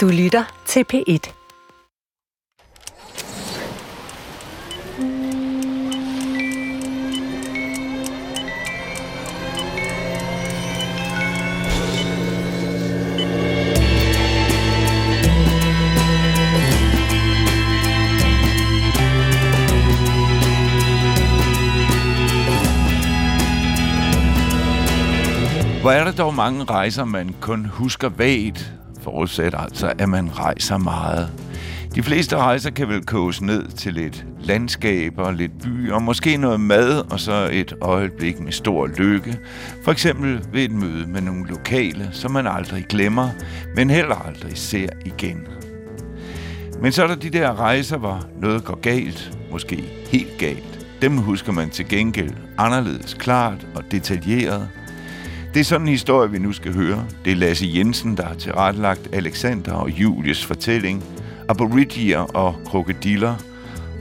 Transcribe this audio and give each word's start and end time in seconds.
Du 0.00 0.08
lytter 0.08 0.62
til 0.66 0.84
P1. 0.92 1.32
Hvor 25.80 25.90
er 25.90 26.04
der 26.04 26.12
dog 26.12 26.34
mange 26.34 26.64
rejser, 26.64 27.04
man 27.04 27.34
kun 27.40 27.64
husker 27.64 28.08
vagt, 28.08 28.72
forudsat 29.02 29.54
altså, 29.58 29.92
at 29.98 30.08
man 30.08 30.38
rejser 30.38 30.78
meget. 30.78 31.30
De 31.94 32.02
fleste 32.02 32.36
rejser 32.36 32.70
kan 32.70 32.88
vel 32.88 33.06
koges 33.06 33.42
ned 33.42 33.66
til 33.66 33.94
lidt 33.94 34.24
landskab 34.40 35.18
og 35.18 35.34
lidt 35.34 35.62
by, 35.62 35.90
og 35.90 36.02
måske 36.02 36.36
noget 36.36 36.60
mad, 36.60 37.12
og 37.12 37.20
så 37.20 37.48
et 37.52 37.74
øjeblik 37.80 38.40
med 38.40 38.52
stor 38.52 38.86
lykke. 38.86 39.38
For 39.84 39.92
eksempel 39.92 40.40
ved 40.52 40.64
et 40.64 40.72
møde 40.72 41.06
med 41.06 41.20
nogle 41.20 41.48
lokale, 41.48 42.08
som 42.12 42.30
man 42.30 42.46
aldrig 42.46 42.86
glemmer, 42.88 43.28
men 43.76 43.90
heller 43.90 44.14
aldrig 44.14 44.58
ser 44.58 44.88
igen. 45.04 45.46
Men 46.82 46.92
så 46.92 47.02
er 47.02 47.06
der 47.06 47.14
de 47.14 47.30
der 47.30 47.60
rejser, 47.60 47.98
hvor 47.98 48.26
noget 48.40 48.64
går 48.64 48.80
galt, 48.80 49.38
måske 49.50 49.76
helt 50.10 50.38
galt. 50.38 50.86
Dem 51.02 51.16
husker 51.16 51.52
man 51.52 51.70
til 51.70 51.88
gengæld 51.88 52.34
anderledes 52.58 53.14
klart 53.14 53.66
og 53.74 53.82
detaljeret– 53.90 54.68
det 55.54 55.60
er 55.60 55.64
sådan 55.64 55.86
en 55.86 55.92
historie, 55.92 56.30
vi 56.30 56.38
nu 56.38 56.52
skal 56.52 56.74
høre. 56.74 57.06
Det 57.24 57.32
er 57.32 57.36
Lasse 57.36 57.70
Jensen, 57.74 58.16
der 58.16 58.26
har 58.26 58.34
tilrettelagt 58.34 59.08
Alexander 59.12 59.72
og 59.72 59.90
Julies 59.90 60.46
fortælling, 60.46 61.04
Aborigier 61.48 62.18
og 62.18 62.54
krokodiller, 62.66 63.36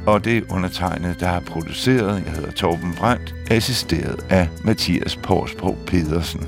og 0.05 0.25
det 0.25 0.37
er 0.37 0.41
undertegnet, 0.49 1.19
der 1.19 1.27
har 1.27 1.39
produceret, 1.39 2.23
jeg 2.25 2.33
hedder 2.33 2.51
Torben 2.51 2.93
Brandt, 2.97 3.35
assisteret 3.51 4.25
af 4.29 4.47
Mathias 4.63 5.15
Porsbro 5.15 5.77
Pedersen. 5.87 6.47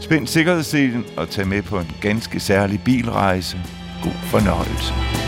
Spænd 0.00 0.26
sikkerhedsselen 0.26 1.04
og 1.16 1.28
tag 1.28 1.48
med 1.48 1.62
på 1.62 1.78
en 1.78 1.90
ganske 2.00 2.40
særlig 2.40 2.80
bilrejse. 2.84 3.60
God 4.02 4.12
fornøjelse. 4.24 5.21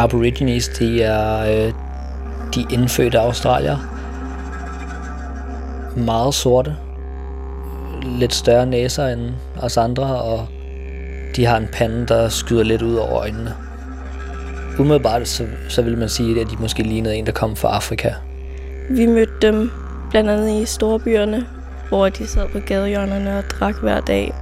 Aborigines, 0.00 0.68
de 0.68 1.02
er 1.02 1.40
øh, 1.40 1.72
de 2.54 2.66
indfødte 2.70 3.18
australier. 3.18 3.76
Meget 5.96 6.34
sorte. 6.34 6.76
Lidt 8.02 8.34
større 8.34 8.66
næser 8.66 9.06
end 9.06 9.20
os 9.58 9.76
andre, 9.76 10.22
og 10.22 10.46
de 11.36 11.46
har 11.46 11.56
en 11.56 11.68
pande, 11.72 12.06
der 12.06 12.28
skyder 12.28 12.62
lidt 12.62 12.82
ud 12.82 12.94
over 12.94 13.12
øjnene. 13.12 13.54
Umiddelbart 14.78 15.28
så, 15.28 15.46
så 15.68 15.82
vil 15.82 15.98
man 15.98 16.08
sige, 16.08 16.40
at 16.40 16.46
de 16.50 16.56
måske 16.56 16.82
lignede 16.82 17.16
en, 17.16 17.26
der 17.26 17.32
kom 17.32 17.56
fra 17.56 17.68
Afrika. 17.68 18.10
Vi 18.90 19.06
mødte 19.06 19.32
dem 19.42 19.70
blandt 20.10 20.30
andet 20.30 20.62
i 20.62 20.64
storbyerne, 20.64 21.46
hvor 21.88 22.08
de 22.08 22.26
sad 22.26 22.48
på 22.48 22.58
gadehjørnerne 22.58 23.38
og 23.38 23.44
drak 23.50 23.76
hver 23.76 24.00
dag. 24.00 24.32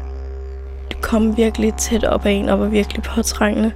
De 0.91 0.95
kom 1.01 1.37
virkelig 1.37 1.75
tæt 1.75 2.05
op 2.05 2.27
ad 2.27 2.33
en 2.33 2.49
og 2.49 2.61
var 2.61 2.67
virkelig 2.67 3.03
påtrængende 3.03 3.73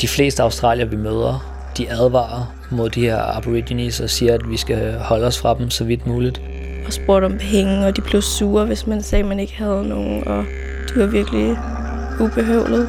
de 0.00 0.08
fleste 0.08 0.42
australier, 0.42 0.84
vi 0.84 0.96
møder, 0.96 1.52
de 1.78 1.90
advarer 1.90 2.54
mod 2.70 2.90
de 2.90 3.00
her 3.00 3.36
aborigines 3.36 4.00
og 4.00 4.10
siger, 4.10 4.34
at 4.34 4.50
vi 4.50 4.56
skal 4.56 4.98
holde 4.98 5.26
os 5.26 5.38
fra 5.38 5.54
dem 5.58 5.70
så 5.70 5.84
vidt 5.84 6.06
muligt. 6.06 6.42
Og 6.86 6.92
spurgte 6.92 7.26
om 7.26 7.38
penge, 7.38 7.86
og 7.86 7.96
de 7.96 8.00
blev 8.00 8.22
sure, 8.22 8.64
hvis 8.64 8.86
man 8.86 9.02
sagde, 9.02 9.22
at 9.22 9.28
man 9.28 9.40
ikke 9.40 9.54
havde 9.56 9.88
nogen, 9.88 10.28
og 10.28 10.44
de 10.88 11.00
var 11.00 11.06
virkelig 11.06 11.56
ubehøvlet. 12.20 12.88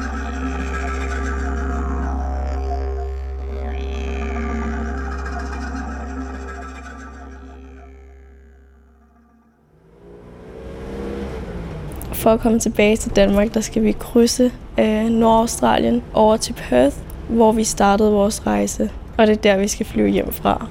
For 12.12 12.30
at 12.30 12.40
komme 12.40 12.58
tilbage 12.58 12.96
til 12.96 13.10
Danmark, 13.16 13.54
der 13.54 13.60
skal 13.60 13.82
vi 13.82 13.92
krydse 13.92 14.52
øh, 14.78 15.04
Nordaustralien 15.04 16.02
over 16.14 16.36
til 16.36 16.52
Perth, 16.52 16.96
hvor 17.28 17.52
vi 17.52 17.64
startede 17.64 18.12
vores 18.12 18.46
rejse. 18.46 18.90
Og 19.18 19.26
det 19.26 19.32
er 19.36 19.40
der, 19.40 19.56
vi 19.56 19.68
skal 19.68 19.86
flyve 19.86 20.08
hjem 20.08 20.32
fra. 20.32 20.66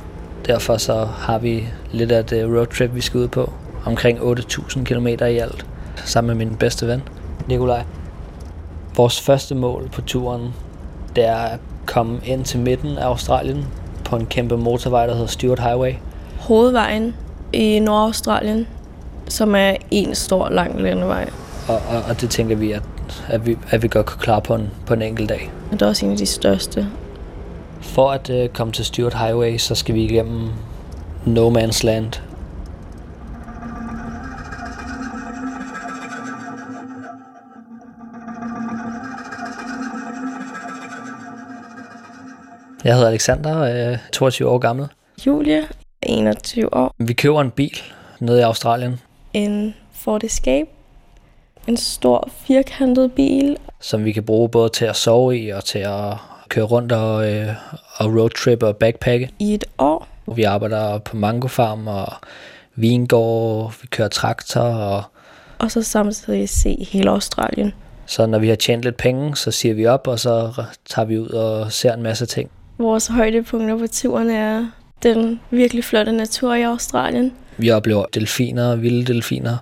Derfor 0.45 0.77
så 0.77 1.05
har 1.05 1.39
vi 1.39 1.67
lidt 1.91 2.11
af 2.11 2.19
et 2.19 2.31
øh, 2.31 2.55
roadtrip, 2.57 2.95
vi 2.95 3.01
skal 3.01 3.19
ud 3.19 3.27
på. 3.27 3.53
Omkring 3.85 4.19
8.000 4.19 4.83
km 4.83 5.07
i 5.07 5.13
alt, 5.13 5.65
sammen 6.05 6.37
med 6.37 6.45
min 6.45 6.55
bedste 6.55 6.87
ven, 6.87 7.03
Nikolaj. 7.47 7.83
Vores 8.95 9.21
første 9.21 9.55
mål 9.55 9.89
på 9.89 10.01
turen, 10.01 10.53
det 11.15 11.25
er 11.25 11.35
at 11.35 11.59
komme 11.85 12.19
ind 12.25 12.45
til 12.45 12.59
midten 12.59 12.97
af 12.97 13.05
Australien 13.05 13.65
på 14.05 14.15
en 14.15 14.25
kæmpe 14.25 14.57
motorvej, 14.57 15.05
der 15.05 15.13
hedder 15.13 15.27
Stuart 15.27 15.59
Highway. 15.59 15.93
Hovedvejen 16.39 17.15
i 17.53 17.79
Nordaustralien, 17.79 18.67
som 19.27 19.55
er 19.55 19.75
en 19.91 20.15
stor 20.15 20.49
lang 20.49 20.81
landevej. 20.81 21.29
Og, 21.67 21.75
og, 21.75 22.03
og 22.09 22.21
det 22.21 22.29
tænker 22.29 22.55
vi, 22.55 22.71
at 22.71 22.81
at 23.27 23.45
vi, 23.45 23.57
at 23.69 23.83
vi 23.83 23.87
godt 23.87 24.05
kan 24.05 24.17
klare 24.19 24.41
på 24.41 24.55
en, 24.55 24.69
på 24.85 24.93
en 24.93 25.01
enkelt 25.01 25.29
dag. 25.29 25.51
Det 25.71 25.81
er 25.81 25.87
også 25.87 26.05
en 26.05 26.11
af 26.11 26.17
de 26.17 26.25
største. 26.25 26.87
For 27.81 28.11
at 28.11 28.29
uh, 28.29 28.47
komme 28.53 28.73
til 28.73 28.85
Stuart 28.85 29.13
Highway, 29.13 29.57
så 29.57 29.75
skal 29.75 29.95
vi 29.95 30.03
igennem 30.03 30.49
No 31.25 31.49
Man's 31.49 31.85
Land. 31.85 32.13
Jeg 42.83 42.95
hedder 42.95 43.09
Alexander, 43.09 43.91
øh, 43.91 43.97
22 44.13 44.49
år 44.49 44.57
gammel. 44.57 44.87
Julie, 45.25 45.67
21 46.01 46.73
år. 46.73 46.95
Vi 46.97 47.13
køber 47.13 47.41
en 47.41 47.51
bil 47.51 47.77
nede 48.19 48.39
i 48.39 48.41
Australien. 48.41 48.99
En 49.33 49.75
Ford 49.91 50.23
Escape 50.23 50.69
en 51.67 51.77
stor 51.77 52.29
firkantet 52.47 53.11
bil. 53.11 53.57
Som 53.79 54.05
vi 54.05 54.11
kan 54.11 54.23
bruge 54.23 54.49
både 54.49 54.69
til 54.69 54.85
at 54.85 54.95
sove 54.95 55.37
i 55.37 55.49
og 55.49 55.65
til 55.65 55.79
at 55.79 56.13
køre 56.49 56.65
rundt 56.65 56.91
og, 56.91 57.33
øh, 57.33 57.47
og 57.97 58.15
roadtrip 58.15 58.63
og 58.63 58.77
backpacke. 58.77 59.29
I 59.39 59.53
et 59.53 59.65
år. 59.77 60.07
Vi 60.35 60.43
arbejder 60.43 60.97
på 60.97 61.17
Mango 61.17 61.47
Farm 61.47 61.87
og 61.87 62.07
vingård, 62.75 63.73
vi 63.81 63.87
kører 63.87 64.07
traktor 64.07 64.61
og... 64.61 65.03
Og 65.59 65.71
så 65.71 65.81
samtidig 65.81 66.49
se 66.49 66.87
hele 66.91 67.09
Australien. 67.09 67.73
Så 68.05 68.25
når 68.25 68.39
vi 68.39 68.49
har 68.49 68.55
tjent 68.55 68.83
lidt 68.83 68.97
penge, 68.97 69.35
så 69.35 69.51
siger 69.51 69.73
vi 69.73 69.85
op, 69.85 70.07
og 70.07 70.19
så 70.19 70.63
tager 70.85 71.05
vi 71.05 71.19
ud 71.19 71.27
og 71.27 71.71
ser 71.71 71.93
en 71.93 72.03
masse 72.03 72.25
ting. 72.25 72.49
Vores 72.77 73.07
højdepunkter 73.07 73.77
på 73.77 73.87
turen 73.87 74.29
er 74.29 74.67
den 75.03 75.39
virkelig 75.49 75.83
flotte 75.83 76.11
natur 76.11 76.53
i 76.53 76.61
Australien. 76.61 77.33
Vi 77.57 77.71
oplever 77.71 78.05
delfiner, 78.05 78.75
vilde 78.75 79.13
delfiner, 79.13 79.57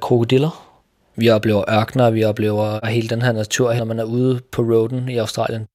krokodiller, 0.00 0.69
vi 1.16 1.30
oplever 1.30 1.70
ørkner, 1.70 2.10
vi 2.10 2.24
oplever 2.24 2.86
hele 2.86 3.08
den 3.08 3.22
her 3.22 3.32
natur, 3.32 3.74
når 3.74 3.84
man 3.84 3.98
er 3.98 4.04
ude 4.04 4.40
på 4.52 4.62
roaden 4.62 5.08
i 5.08 5.16
Australien. 5.16 5.66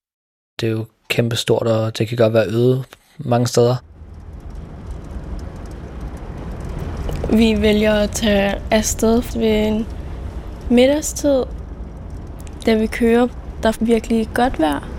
Det 0.62 0.68
er 0.68 0.72
jo 0.72 0.86
kæmpe 1.10 1.36
stort, 1.36 1.68
og 1.68 1.98
det 1.98 2.08
kan 2.08 2.18
godt 2.18 2.34
være 2.34 2.48
øde 2.48 2.84
mange 3.18 3.48
steder. 3.48 3.76
Vi 7.34 7.62
vælger 7.62 7.94
at 7.94 8.10
tage 8.10 8.56
afsted 8.72 9.40
ved 9.40 9.68
en 9.68 9.88
middagstid, 10.70 11.44
da 12.66 12.76
vi 12.76 12.88
kører. 12.88 13.28
Der 13.64 13.70
er 13.70 13.74
virkelig 13.80 14.30
godt 14.34 14.60
vejr. 14.60 14.90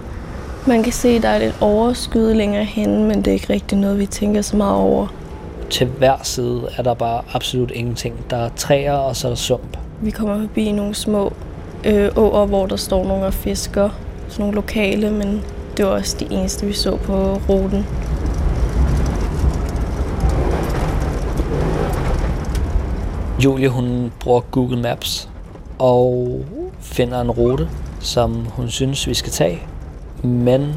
Man 0.67 0.83
kan 0.83 0.93
se, 0.93 1.09
at 1.09 1.23
der 1.23 1.29
er 1.29 1.39
lidt 1.39 1.55
overskyet 1.61 2.37
længere 2.37 2.65
hen, 2.65 3.05
men 3.05 3.17
det 3.17 3.27
er 3.27 3.33
ikke 3.33 3.53
rigtig 3.53 3.79
noget, 3.79 3.99
vi 3.99 4.07
tænker 4.07 4.43
så 4.43 4.57
meget 4.57 4.77
over. 4.77 5.07
Til 5.71 5.87
hver 5.87 6.17
side 6.23 6.69
er 6.77 6.83
der 6.83 6.95
bare 6.95 7.23
absolut 7.33 7.71
ingenting. 7.71 8.31
Der 8.31 8.37
er 8.37 8.49
træer, 8.57 8.93
og 8.93 9.17
så 9.17 9.27
er 9.27 9.31
der 9.31 9.37
sump. 9.37 9.79
Vi 10.01 10.11
kommer 10.11 10.41
forbi 10.41 10.73
nogle 10.73 10.95
små 10.95 11.33
øh, 11.85 12.09
åer, 12.17 12.47
hvor 12.47 12.67
der 12.67 12.77
står 12.77 13.05
nogle 13.05 13.27
og 13.27 13.35
fisker. 13.35 13.91
Sådan 14.29 14.43
nogle 14.43 14.55
lokale, 14.55 15.11
men 15.11 15.43
det 15.77 15.85
var 15.87 15.91
også 15.91 16.17
de 16.21 16.35
eneste, 16.35 16.67
vi 16.67 16.73
så 16.73 16.97
på 16.97 17.35
ruten. 17.49 17.87
Julie, 23.45 23.69
hun 23.69 24.13
bruger 24.21 24.41
Google 24.41 24.83
Maps 24.83 25.29
og 25.79 26.41
finder 26.81 27.21
en 27.21 27.31
rute, 27.31 27.69
som 28.01 28.45
hun 28.45 28.69
synes, 28.69 29.07
vi 29.07 29.15
skal 29.15 29.33
tage. 29.33 29.63
Men 30.23 30.75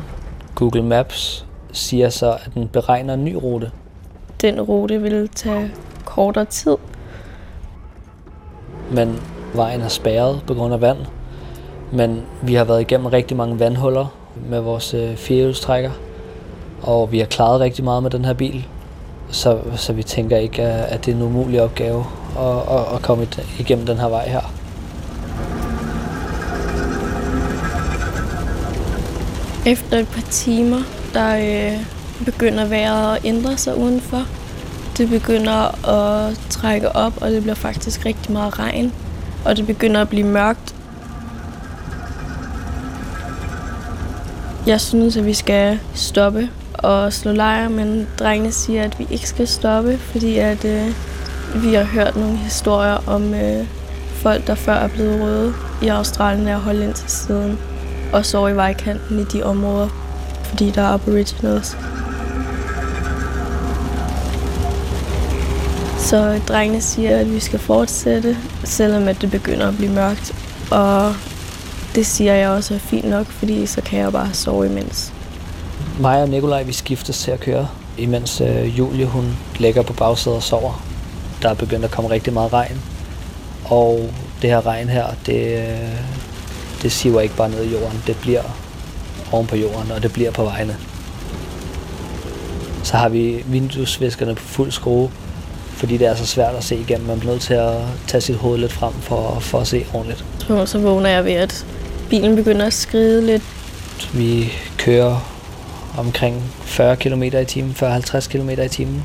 Google 0.56 0.84
Maps 0.84 1.46
siger 1.72 2.10
så, 2.10 2.32
at 2.32 2.52
den 2.54 2.68
beregner 2.68 3.14
en 3.14 3.26
ny 3.26 3.34
rute. 3.44 3.72
Den 4.42 4.62
rute 4.62 5.02
vil 5.02 5.30
tage 5.30 5.72
kortere 6.06 6.46
tid, 6.46 6.76
men 8.92 9.22
Vejen 9.54 9.82
er 9.82 9.88
spærret 9.88 10.42
på 10.48 10.54
grund 10.54 10.74
af 10.74 10.82
vand, 10.82 10.98
men 11.92 12.22
vi 12.42 12.54
har 12.54 12.64
været 12.64 12.82
igennem 12.82 13.08
rigtig 13.08 13.38
mange 13.38 13.60
vandhuller 13.60 14.06
med 14.50 14.60
vores 14.60 14.94
øh, 14.94 15.16
firehjulstrækker, 15.16 15.92
og 16.82 17.12
vi 17.12 17.20
har 17.20 17.26
klaret 17.26 17.60
rigtig 17.60 17.84
meget 17.84 18.04
med 18.04 18.12
den 18.12 18.26
her 18.26 18.34
bil, 18.34 18.68
så, 19.30 19.60
så 19.76 19.94
vi 19.94 20.04
tænker 20.04 20.38
ikke, 20.38 20.62
at 20.62 21.06
det 21.06 21.12
er 21.12 21.16
en 21.16 21.22
umulig 21.22 21.62
opgave 21.62 22.06
at, 22.40 22.76
at, 22.78 22.96
at 22.96 23.02
komme 23.02 23.28
igennem 23.60 23.86
den 23.86 23.98
her 23.98 24.10
vej 24.10 24.28
her. 24.28 24.54
Efter 29.66 29.98
et 29.98 30.08
par 30.08 30.22
timer, 30.22 30.82
der 31.14 31.36
øh, 31.38 31.86
begynder 32.26 32.66
vejret 32.66 33.16
at 33.16 33.26
ændre 33.26 33.58
sig 33.58 33.78
udenfor. 33.78 34.39
Det 35.00 35.10
begynder 35.10 35.88
at 35.90 36.40
trække 36.50 36.96
op, 36.96 37.14
og 37.22 37.32
det 37.32 37.42
bliver 37.42 37.56
faktisk 37.56 38.06
rigtig 38.06 38.32
meget 38.32 38.60
regn. 38.60 38.94
Og 39.46 39.58
det 39.58 39.68
begynder 39.68 40.02
at 40.02 40.10
blive 40.10 40.28
mørkt. 40.28 40.76
Jeg 44.68 44.82
synes, 44.82 45.18
at 45.18 45.26
vi 45.26 45.34
skal 45.34 45.80
stoppe 45.94 46.50
og 46.74 47.14
slå 47.14 47.32
lejr, 47.32 47.70
men 47.70 48.08
drengene 48.20 48.52
siger, 48.52 48.84
at 48.84 49.00
vi 49.00 49.08
ikke 49.10 49.30
skal 49.30 49.48
stoppe, 49.48 49.98
fordi 49.98 50.38
at, 50.38 50.66
øh, 50.66 50.88
vi 51.56 51.74
har 51.74 51.84
hørt 51.84 52.16
nogle 52.16 52.38
historier 52.38 52.98
om 53.08 53.34
øh, 53.34 53.68
folk, 54.14 54.48
der 54.48 54.56
før 54.56 54.76
er 54.76 54.88
blevet 54.88 55.22
røde 55.22 55.54
i 55.82 55.88
Australien 55.88 56.48
og 56.48 56.60
holdt 56.60 56.84
ind 56.84 56.94
til 56.94 57.10
siden 57.10 57.60
og 58.14 58.26
sover 58.26 58.50
i 58.50 58.56
vejkanten 58.56 59.20
i 59.20 59.24
de 59.24 59.44
områder, 59.44 59.90
fordi 60.44 60.72
der 60.72 60.82
er 60.82 60.94
aboriginals. 60.94 61.78
Så 66.10 66.42
drengene 66.48 66.82
siger, 66.82 67.18
at 67.18 67.34
vi 67.34 67.40
skal 67.40 67.60
fortsætte, 67.60 68.38
selvom 68.64 69.08
at 69.08 69.22
det 69.22 69.32
begynder 69.32 69.68
at 69.68 69.78
blive 69.78 69.92
mørkt. 69.92 70.36
Og 70.72 71.14
det 71.96 72.06
siger 72.06 72.34
jeg 72.34 72.50
også 72.50 72.74
er 72.74 72.78
fint 72.80 73.10
nok, 73.10 73.26
fordi 73.26 73.66
så 73.66 73.82
kan 73.82 74.00
jeg 74.00 74.12
bare 74.12 74.34
sove 74.34 74.66
imens. 74.66 75.14
Mig 76.00 76.22
og 76.22 76.30
Nikolaj, 76.30 76.64
vi 76.64 76.74
skiftes 76.74 77.20
til 77.20 77.32
at 77.32 77.40
køre, 77.40 77.68
imens 77.98 78.42
øh, 78.42 78.80
Julie 78.80 79.06
hun 79.06 79.38
ligger 79.60 79.82
på 79.82 79.94
bagsædet 79.94 80.38
og 80.38 80.44
sover. 80.44 80.84
Der 81.42 81.50
er 81.50 81.54
begyndt 81.54 81.86
at 81.86 81.92
komme 81.92 82.10
rigtig 82.10 82.34
meget 82.34 82.54
regn. 82.54 82.82
Og 83.66 84.10
det 84.42 84.50
her 84.50 84.66
regn 84.66 84.90
her, 84.90 85.06
det, 85.26 85.58
øh, 85.58 86.00
det 86.82 86.92
siver 86.92 87.22
ikke 87.22 87.36
bare 87.36 87.50
ned 87.50 87.64
i 87.64 87.72
jorden, 87.72 88.04
det 88.08 88.18
bliver 88.22 88.44
oven 89.32 89.48
på 89.48 89.56
jorden, 89.56 89.92
og 89.92 90.04
det 90.04 90.14
bliver 90.14 90.32
på 90.32 90.44
vejene. 90.44 90.78
Så 92.84 92.98
har 92.98 93.10
vi 93.10 93.44
vinduesviskerne 93.46 94.36
på 94.36 94.44
fuld 94.44 94.72
skrue, 94.72 95.10
fordi 95.80 95.98
det 95.98 96.08
er 96.08 96.16
så 96.16 96.26
svært 96.26 96.56
at 96.56 96.64
se 96.64 96.76
igennem. 96.76 97.08
Man 97.08 97.20
bliver 97.20 97.34
nødt 97.34 97.42
til 97.42 97.54
at 97.54 97.78
tage 98.08 98.22
sit 98.22 98.36
hoved 98.36 98.60
lidt 98.60 98.72
frem 98.72 98.94
for, 98.94 99.38
for 99.40 99.60
at 99.60 99.68
se 99.68 99.86
ordentligt. 99.94 100.26
Så, 100.40 100.66
så 100.66 100.80
vågner 100.80 101.10
jeg 101.10 101.26
ved, 101.26 101.34
at 101.34 101.66
bilen 102.10 102.36
begynder 102.36 102.66
at 102.66 102.74
skride 102.74 103.26
lidt. 103.26 103.44
Vi 104.14 104.52
kører 104.78 105.32
omkring 105.98 106.44
40 106.62 106.96
km 106.96 107.24
i 107.24 107.46
timen, 107.48 107.76
40-50 107.80 108.30
km 108.30 108.50
i 108.50 108.68
timen. 108.68 109.04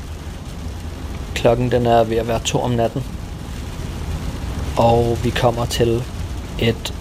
Klokken 1.35 1.71
den 1.71 1.85
er 1.85 2.03
ved 2.03 2.17
at 2.17 2.27
være 2.27 2.39
to 2.39 2.59
om 2.59 2.71
natten. 2.71 3.03
Og 4.77 5.17
vi 5.23 5.29
kommer 5.29 5.65
til 5.65 6.03
et 6.59 6.93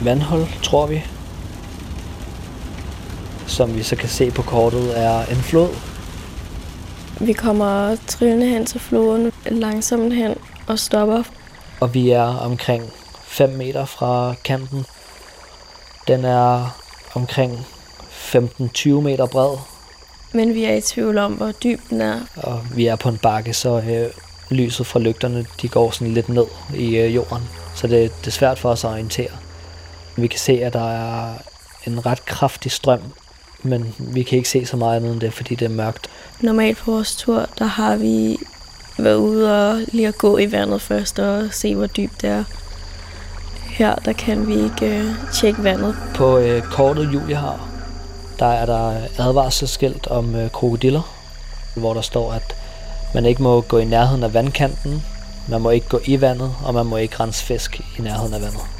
vandhul, 0.00 0.46
tror 0.62 0.86
vi. 0.86 1.02
Som 3.46 3.76
vi 3.76 3.82
så 3.82 3.96
kan 3.96 4.08
se 4.08 4.30
på 4.30 4.42
kortet 4.42 5.00
er 5.04 5.24
en 5.30 5.36
flod. 5.36 5.68
Vi 7.20 7.32
kommer 7.32 7.96
trillende 8.06 8.46
hen 8.46 8.66
til 8.66 8.80
floden, 8.80 9.32
langsomt 9.46 10.14
hen 10.14 10.34
og 10.66 10.78
stopper. 10.78 11.22
Og 11.80 11.94
vi 11.94 12.10
er 12.10 12.22
omkring 12.22 12.92
5 13.24 13.50
meter 13.50 13.84
fra 13.84 14.34
kanten. 14.44 14.84
Den 16.08 16.24
er 16.24 16.76
omkring 17.14 17.66
15-20 18.10 18.88
meter 18.88 19.26
bred. 19.26 19.56
Men 20.32 20.54
vi 20.54 20.64
er 20.64 20.74
i 20.74 20.80
tvivl 20.80 21.18
om, 21.18 21.32
hvor 21.32 21.52
dyb 21.52 21.80
den 21.90 22.00
er. 22.00 22.20
Og 22.36 22.60
vi 22.74 22.86
er 22.86 22.96
på 22.96 23.08
en 23.08 23.18
bakke, 23.18 23.54
så 23.54 23.80
øh, 23.80 24.10
lyset 24.50 24.86
fra 24.86 24.98
lygterne 24.98 25.46
de 25.62 25.68
går 25.68 25.90
sådan 25.90 26.14
lidt 26.14 26.28
ned 26.28 26.46
i 26.74 26.96
øh, 26.96 27.14
jorden. 27.14 27.48
Så 27.74 27.86
det, 27.86 28.12
det 28.20 28.26
er 28.26 28.30
svært 28.30 28.58
for 28.58 28.70
os 28.70 28.84
at 28.84 28.90
orientere. 28.90 29.30
Vi 30.16 30.26
kan 30.26 30.38
se, 30.38 30.52
at 30.52 30.72
der 30.72 30.90
er 30.90 31.34
en 31.86 32.06
ret 32.06 32.24
kraftig 32.24 32.72
strøm, 32.72 33.02
men 33.62 33.94
vi 33.98 34.22
kan 34.22 34.38
ikke 34.38 34.48
se 34.48 34.66
så 34.66 34.76
meget 34.76 34.96
andet 34.96 35.12
end 35.12 35.20
det, 35.20 35.32
fordi 35.32 35.54
det 35.54 35.64
er 35.64 35.68
mørkt. 35.68 36.10
Normalt 36.40 36.78
på 36.78 36.90
vores 36.90 37.16
tur, 37.16 37.46
der 37.58 37.64
har 37.64 37.96
vi 37.96 38.38
været 38.98 39.16
ude 39.16 39.70
og 39.70 39.80
lige 39.92 40.08
at 40.08 40.18
gå 40.18 40.38
i 40.38 40.52
vandet 40.52 40.82
først 40.82 41.18
og 41.18 41.48
se, 41.50 41.74
hvor 41.74 41.86
dybt 41.86 42.22
det 42.22 42.30
er. 42.30 42.44
Her, 43.70 43.94
der 43.94 44.12
kan 44.12 44.46
vi 44.48 44.54
ikke 44.54 44.98
øh, 44.98 45.14
tjekke 45.32 45.64
vandet. 45.64 45.96
På 46.14 46.38
øh, 46.38 46.62
kortet, 46.62 47.08
Julie 47.14 47.36
har, 47.36 47.68
der 48.38 48.46
er 48.46 48.66
der 48.66 49.00
advarselsskilt 49.18 50.06
om 50.06 50.34
øh, 50.34 50.50
krokodiller, 50.50 51.14
hvor 51.76 51.94
der 51.94 52.00
står, 52.00 52.32
at 52.32 52.56
man 53.14 53.26
ikke 53.26 53.42
må 53.42 53.60
gå 53.60 53.78
i 53.78 53.84
nærheden 53.84 54.22
af 54.22 54.34
vandkanten, 54.34 55.02
man 55.48 55.60
må 55.60 55.70
ikke 55.70 55.88
gå 55.88 56.00
i 56.04 56.20
vandet, 56.20 56.54
og 56.64 56.74
man 56.74 56.86
må 56.86 56.96
ikke 56.96 57.16
rense 57.20 57.44
fisk 57.44 57.80
i 57.98 58.02
nærheden 58.02 58.34
af 58.34 58.40
vandet. 58.40 58.77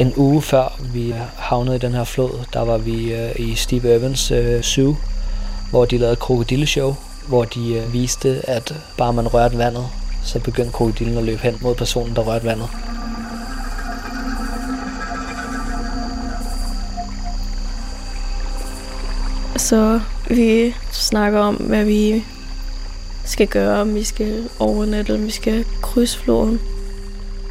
En 0.00 0.12
uge 0.16 0.42
før 0.42 0.80
vi 0.92 1.14
havnede 1.36 1.76
i 1.76 1.78
den 1.78 1.92
her 1.92 2.04
flod, 2.04 2.30
der 2.52 2.60
var 2.60 2.78
vi 2.78 3.14
øh, 3.14 3.30
i 3.36 3.54
Steve 3.54 3.94
Irvins 3.94 4.30
øh, 4.30 4.62
Zoo, 4.62 4.96
hvor 5.70 5.84
de 5.84 5.98
lavede 5.98 6.16
krokodilleshow, 6.16 6.94
hvor 7.28 7.44
de 7.44 7.74
øh, 7.74 7.92
viste, 7.92 8.40
at 8.50 8.74
bare 8.98 9.12
man 9.12 9.28
rørte 9.34 9.58
vandet, 9.58 9.86
så 10.24 10.40
begyndte 10.40 10.72
krokodillen 10.72 11.18
at 11.18 11.24
løbe 11.24 11.42
hen 11.42 11.58
mod 11.60 11.74
personen, 11.74 12.16
der 12.16 12.22
rørte 12.22 12.44
vandet. 12.44 12.68
Så 19.56 20.00
vi 20.30 20.74
snakker 20.92 21.38
om, 21.38 21.54
hvad 21.54 21.84
vi 21.84 22.24
skal 23.24 23.46
gøre, 23.46 23.80
om 23.80 23.94
vi 23.94 24.04
skal 24.04 24.48
overnatte, 24.58 25.14
om 25.14 25.24
vi 25.24 25.30
skal 25.30 25.64
krydse 25.82 26.18
floden. 26.18 26.60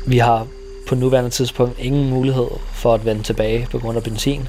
Vi 0.06 0.18
har 0.18 0.48
på 0.88 0.96
nuværende 0.96 1.30
tidspunkt 1.30 1.80
ingen 1.80 2.10
mulighed 2.10 2.48
for 2.74 2.94
at 2.94 3.06
vende 3.06 3.24
tilbage 3.24 3.68
på 3.72 3.80
grund 3.80 3.98
af 3.98 4.04
benzin. 4.04 4.48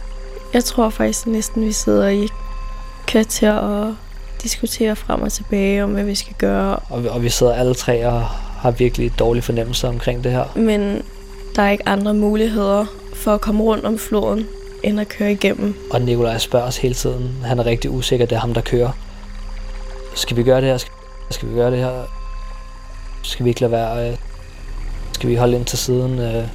Jeg 0.55 0.64
tror 0.64 0.90
faktisk 0.90 1.26
næsten, 1.26 1.64
vi 1.64 1.73
sidder 1.73 2.08
i 2.08 2.29
kvarter 3.06 3.52
og 3.52 3.94
diskuterer 4.43 4.94
frem 4.94 5.23
og 5.23 5.32
tilbage 5.32 5.85
om, 5.85 5.90
hvad 5.90 6.05
vi 6.05 6.14
skal 6.14 6.35
gøre. 6.38 6.76
Og 6.76 7.02
vi, 7.02 7.08
og 7.08 7.23
vi 7.23 7.29
sidder 7.29 7.55
alle 7.55 7.74
tre 7.74 8.06
og 8.06 8.22
har 8.58 8.70
virkelig 8.70 9.19
dårlige 9.19 9.43
fornemmelser 9.43 9.89
omkring 9.89 10.24
det 10.24 10.32
her. 10.32 10.44
Men 10.56 11.03
der 11.56 11.63
er 11.63 11.70
ikke 11.70 11.89
andre 11.89 12.15
muligheder 12.15 12.86
for 13.15 13.34
at 13.34 13.41
komme 13.41 13.63
rundt 13.63 13.84
om 13.84 13.98
floden, 13.98 14.46
end 14.82 15.01
at 15.01 15.08
køre 15.08 15.32
igennem. 15.32 15.74
Og 15.91 16.01
Nikolaj 16.01 16.39
spørger 16.39 16.67
os 16.67 16.77
hele 16.77 16.94
tiden. 16.94 17.36
Han 17.44 17.58
er 17.58 17.67
rigtig 17.67 17.91
usikker, 17.91 18.27
det 18.27 18.36
er 18.36 18.41
ham, 18.41 18.55
der 18.55 18.60
kører. 18.60 18.91
Skal 20.15 20.36
vi 20.36 20.43
gøre 20.43 20.60
det 20.60 20.69
her? 20.69 20.79
Skal 21.31 21.48
vi 21.48 21.55
gøre 21.55 21.70
det 21.70 21.79
her? 21.79 22.03
Skal 23.22 23.44
vi 23.44 23.51
ikke 23.51 23.60
lade 23.60 23.72
være? 23.72 24.17
Skal 25.19 25.31
vi 25.31 25.34
holde 25.34 25.56
ind 25.56 25.65
til 25.65 25.79
siden? 25.79 26.19
Øh? 26.19 26.48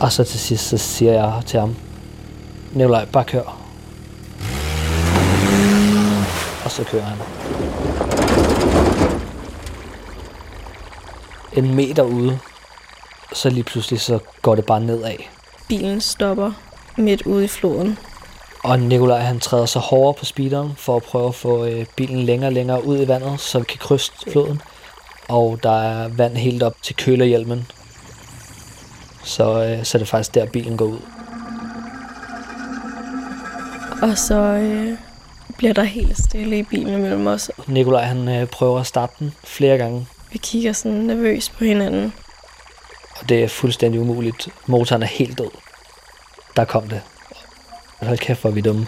Og 0.00 0.12
så 0.12 0.24
til 0.24 0.40
sidst, 0.40 0.68
så 0.68 0.78
siger 0.78 1.12
jeg 1.12 1.42
til 1.46 1.60
ham, 1.60 1.76
Nikolaj, 2.72 3.04
bare 3.04 3.24
kør. 3.24 3.58
Og 6.64 6.70
så 6.70 6.84
kører 6.84 7.02
han. 7.02 7.18
En 11.52 11.74
meter 11.74 12.02
ude, 12.02 12.38
så 13.32 13.50
lige 13.50 13.64
pludselig 13.64 14.00
så 14.00 14.18
går 14.42 14.54
det 14.54 14.66
bare 14.66 14.80
nedad. 14.80 15.16
Bilen 15.68 16.00
stopper 16.00 16.52
midt 16.96 17.22
ude 17.26 17.44
i 17.44 17.48
floden. 17.48 17.98
Og 18.64 18.78
Nikolaj 18.78 19.20
han 19.20 19.40
træder 19.40 19.66
så 19.66 19.78
hårdere 19.78 20.14
på 20.14 20.24
speederen 20.24 20.72
for 20.76 20.96
at 20.96 21.02
prøve 21.02 21.28
at 21.28 21.34
få 21.34 21.64
øh, 21.64 21.86
bilen 21.96 22.22
længere 22.22 22.48
og 22.48 22.52
længere 22.52 22.84
ud 22.84 23.00
i 23.00 23.08
vandet, 23.08 23.40
så 23.40 23.58
vi 23.58 23.64
kan 23.64 23.78
krydse 23.78 24.12
floden. 24.28 24.60
Og 25.28 25.58
der 25.62 25.82
er 25.82 26.08
vand 26.08 26.36
helt 26.36 26.62
op 26.62 26.74
til 26.82 26.96
kølerhjelmen. 26.96 27.66
Så, 29.24 29.64
øh, 29.64 29.84
så 29.84 29.98
er 29.98 30.00
det 30.00 30.08
faktisk 30.08 30.34
der, 30.34 30.46
bilen 30.46 30.76
går 30.76 30.84
ud. 30.84 30.98
Og 34.02 34.18
så 34.18 34.34
øh, 34.34 34.98
bliver 35.56 35.72
der 35.72 35.82
helt 35.82 36.18
stille 36.18 36.58
i 36.58 36.62
bilen 36.62 37.02
mellem 37.02 37.26
os. 37.26 37.50
Nikolaj 37.66 38.02
han 38.02 38.28
øh, 38.28 38.46
prøver 38.46 38.80
at 38.80 38.86
starte 38.86 39.12
den 39.18 39.34
flere 39.44 39.78
gange. 39.78 40.06
Vi 40.32 40.38
kigger 40.38 40.72
sådan 40.72 40.98
nervøst 40.98 41.52
på 41.58 41.64
hinanden. 41.64 42.12
Og 43.20 43.28
det 43.28 43.44
er 43.44 43.48
fuldstændig 43.48 44.00
umuligt. 44.00 44.48
Motoren 44.66 45.02
er 45.02 45.06
helt 45.06 45.38
død. 45.38 45.50
Der 46.56 46.64
kom 46.64 46.88
det. 46.88 47.02
Hold 48.06 48.18
kæft, 48.18 48.40
hvor 48.40 48.50
vi 48.50 48.60
dumme. 48.60 48.86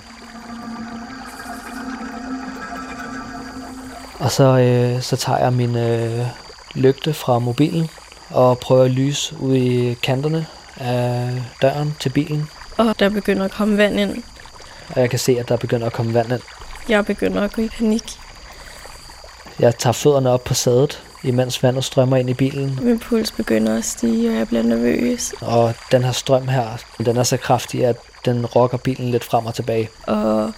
Og 4.18 4.30
så, 4.30 4.58
øh, 4.58 5.02
så 5.02 5.16
tager 5.16 5.38
jeg 5.38 5.52
min 5.52 5.76
øh, 5.76 6.26
lygte 6.75 7.14
fra 7.14 7.38
mobilen 7.38 7.88
og 8.30 8.58
prøver 8.58 8.85
at 8.85 8.90
lyse 8.90 9.37
ud 9.40 9.54
i 9.54 9.94
kanterne 9.94 10.46
af 10.76 11.30
døren 11.62 11.96
til 12.00 12.08
bilen. 12.08 12.49
Og 12.76 12.99
der 12.99 13.08
begynder 13.08 13.44
at 13.44 13.50
komme 13.50 13.76
vand 13.76 14.00
ind. 14.00 14.23
og 14.94 15.00
jeg 15.00 15.11
kan 15.11 15.18
se, 15.18 15.38
at 15.38 15.49
der 15.49 15.56
begynder 15.56 15.87
at 15.87 15.92
komme 15.92 16.14
vand 16.14 16.32
ind. 16.32 16.40
Jeg 16.88 17.06
begynder 17.06 17.42
at 17.42 17.52
gå 17.52 17.62
i 17.62 17.68
panik. 17.68 18.18
Jeg 19.58 19.78
tager 19.78 19.92
fødderne 19.92 20.30
op 20.30 20.44
på 20.44 20.54
sædet, 20.54 21.02
imens 21.26 21.62
vandet 21.62 21.85
strømmer 21.85 22.16
ind 22.16 22.30
i 22.30 22.35
bilen. 22.35 22.78
Min 22.83 22.99
puls 22.99 23.33
begynder 23.33 23.76
at 23.76 23.85
stige, 23.85 24.30
og 24.30 24.37
jeg 24.37 24.49
bliver 24.49 24.62
nervøs. 24.62 25.35
Og 25.40 25.75
den 25.92 26.04
her 26.04 26.12
strøm 26.12 26.49
her, 26.49 26.66
den 26.99 27.16
er 27.16 27.23
så 27.23 27.37
kraftig, 27.37 27.85
at 27.85 27.97
den 28.25 28.47
rokker 28.47 28.78
bilen 28.78 29.11
lidt 29.11 29.25
frem 29.25 29.47
og 29.47 29.54
tilbage. 29.54 29.88
Og 30.06 30.52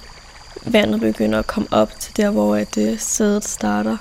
vandet 0.65 1.01
begynder 1.01 1.39
at 1.39 1.47
komme 1.47 1.69
op 1.71 1.91
til 2.01 2.17
der, 2.17 2.31
hvor 2.31 2.57
at, 2.57 2.77
uh, 2.77 2.99
sædet 2.99 3.45
starter. 3.45 3.97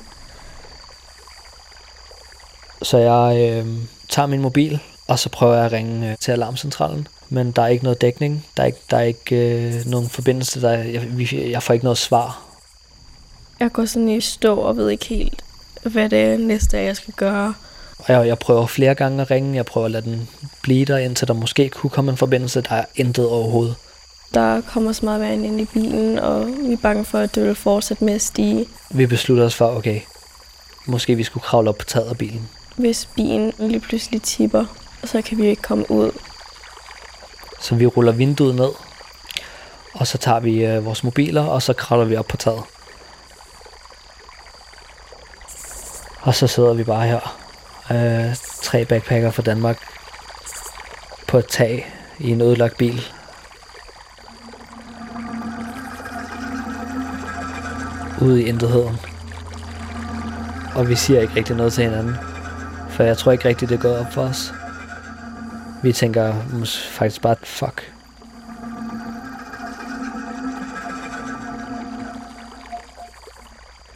Så 2.81 2.97
jeg 2.97 3.51
øh, 3.51 3.67
tager 4.09 4.27
min 4.27 4.41
mobil, 4.41 4.79
og 5.07 5.19
så 5.19 5.29
prøver 5.29 5.55
jeg 5.55 5.65
at 5.65 5.71
ringe 5.71 6.11
øh, 6.11 6.17
til 6.17 6.31
alarmcentralen. 6.31 7.07
Men 7.29 7.51
der 7.51 7.61
er 7.61 7.67
ikke 7.67 7.83
noget 7.83 8.01
dækning. 8.01 8.45
Der 8.57 8.63
er 8.63 8.67
ikke, 8.67 8.79
der 8.91 8.97
er 8.97 9.01
ikke 9.01 9.35
øh, 9.35 9.85
nogen 9.85 10.09
forbindelse. 10.09 10.61
Der 10.61 10.69
er, 10.69 10.83
jeg, 10.83 11.33
jeg 11.33 11.63
får 11.63 11.73
ikke 11.73 11.85
noget 11.85 11.97
svar. 11.97 12.43
Jeg 13.59 13.71
går 13.71 13.85
sådan 13.85 14.09
i 14.09 14.21
stå 14.21 14.55
og 14.55 14.77
ved 14.77 14.89
ikke 14.89 15.05
helt, 15.05 15.43
hvad 15.89 16.09
det 16.09 16.21
er 16.21 16.37
næste, 16.37 16.77
jeg 16.77 16.95
skal 16.95 17.13
gøre. 17.13 17.53
Og 17.99 18.05
jeg, 18.07 18.27
jeg 18.27 18.39
prøver 18.39 18.65
flere 18.65 18.95
gange 18.95 19.21
at 19.21 19.31
ringe. 19.31 19.55
Jeg 19.55 19.65
prøver 19.65 19.85
at 19.85 19.91
lade 19.91 20.05
den 20.05 20.29
blive 20.61 20.85
der, 20.85 20.97
indtil 20.97 21.27
der 21.27 21.33
måske 21.33 21.69
kunne 21.69 21.89
komme 21.89 22.11
en 22.11 22.17
forbindelse. 22.17 22.61
Der 22.61 22.75
er 22.75 22.85
intet 22.95 23.27
overhovedet. 23.27 23.75
Der 24.33 24.61
kommer 24.61 24.91
så 24.91 25.05
meget 25.05 25.21
vand 25.21 25.45
ind 25.45 25.61
i 25.61 25.65
bilen, 25.65 26.19
og 26.19 26.47
vi 26.47 26.73
er 26.73 26.77
bange 26.81 27.05
for, 27.05 27.19
at 27.19 27.35
det 27.35 27.43
vil 27.43 27.55
fortsætte 27.55 28.03
med 28.03 28.13
at 28.13 28.21
stige. 28.21 28.65
Vi 28.89 29.05
beslutter 29.05 29.45
os 29.45 29.55
for, 29.55 29.75
okay, 29.75 30.01
måske 30.85 31.15
vi 31.15 31.23
skulle 31.23 31.43
kravle 31.43 31.69
op 31.69 31.77
på 31.77 31.85
taget 31.85 32.09
af 32.09 32.17
bilen. 32.17 32.49
Hvis 32.75 33.09
bilen 33.15 33.53
lige 33.59 33.79
pludselig 33.79 34.21
tipper, 34.21 34.65
så 35.03 35.21
kan 35.21 35.37
vi 35.37 35.47
ikke 35.47 35.61
komme 35.61 35.91
ud. 35.91 36.11
Så 37.61 37.75
vi 37.75 37.85
ruller 37.85 38.11
vinduet 38.11 38.55
ned, 38.55 38.69
og 39.93 40.07
så 40.07 40.17
tager 40.17 40.39
vi 40.39 40.65
øh, 40.65 40.85
vores 40.85 41.03
mobiler, 41.03 41.43
og 41.43 41.61
så 41.61 41.73
kravler 41.73 42.05
vi 42.05 42.15
op 42.15 42.27
på 42.27 42.37
taget. 42.37 42.63
Og 46.27 46.35
så 46.35 46.47
sidder 46.47 46.73
vi 46.73 46.83
bare 46.83 47.07
her, 47.07 47.37
øh, 47.91 48.35
tre 48.63 48.85
backpacker 48.85 49.31
fra 49.31 49.41
Danmark, 49.41 49.77
på 51.27 51.37
et 51.37 51.47
tag 51.47 51.93
i 52.19 52.29
en 52.29 52.41
ødelagt 52.41 52.77
bil. 52.77 53.01
Ude 58.21 58.43
i 58.43 58.45
intetheden. 58.45 58.97
Og 60.75 60.89
vi 60.89 60.95
siger 60.95 61.21
ikke 61.21 61.35
rigtig 61.35 61.55
noget 61.55 61.73
til 61.73 61.83
hinanden. 61.83 62.15
For 62.89 63.03
jeg 63.03 63.17
tror 63.17 63.31
ikke 63.31 63.45
rigtig, 63.45 63.69
det 63.69 63.79
går 63.79 63.97
op 63.97 64.13
for 64.13 64.21
os. 64.21 64.53
Vi 65.83 65.93
tænker 65.93 66.33
faktisk 66.91 67.21
bare, 67.21 67.35
fuck. 67.43 67.93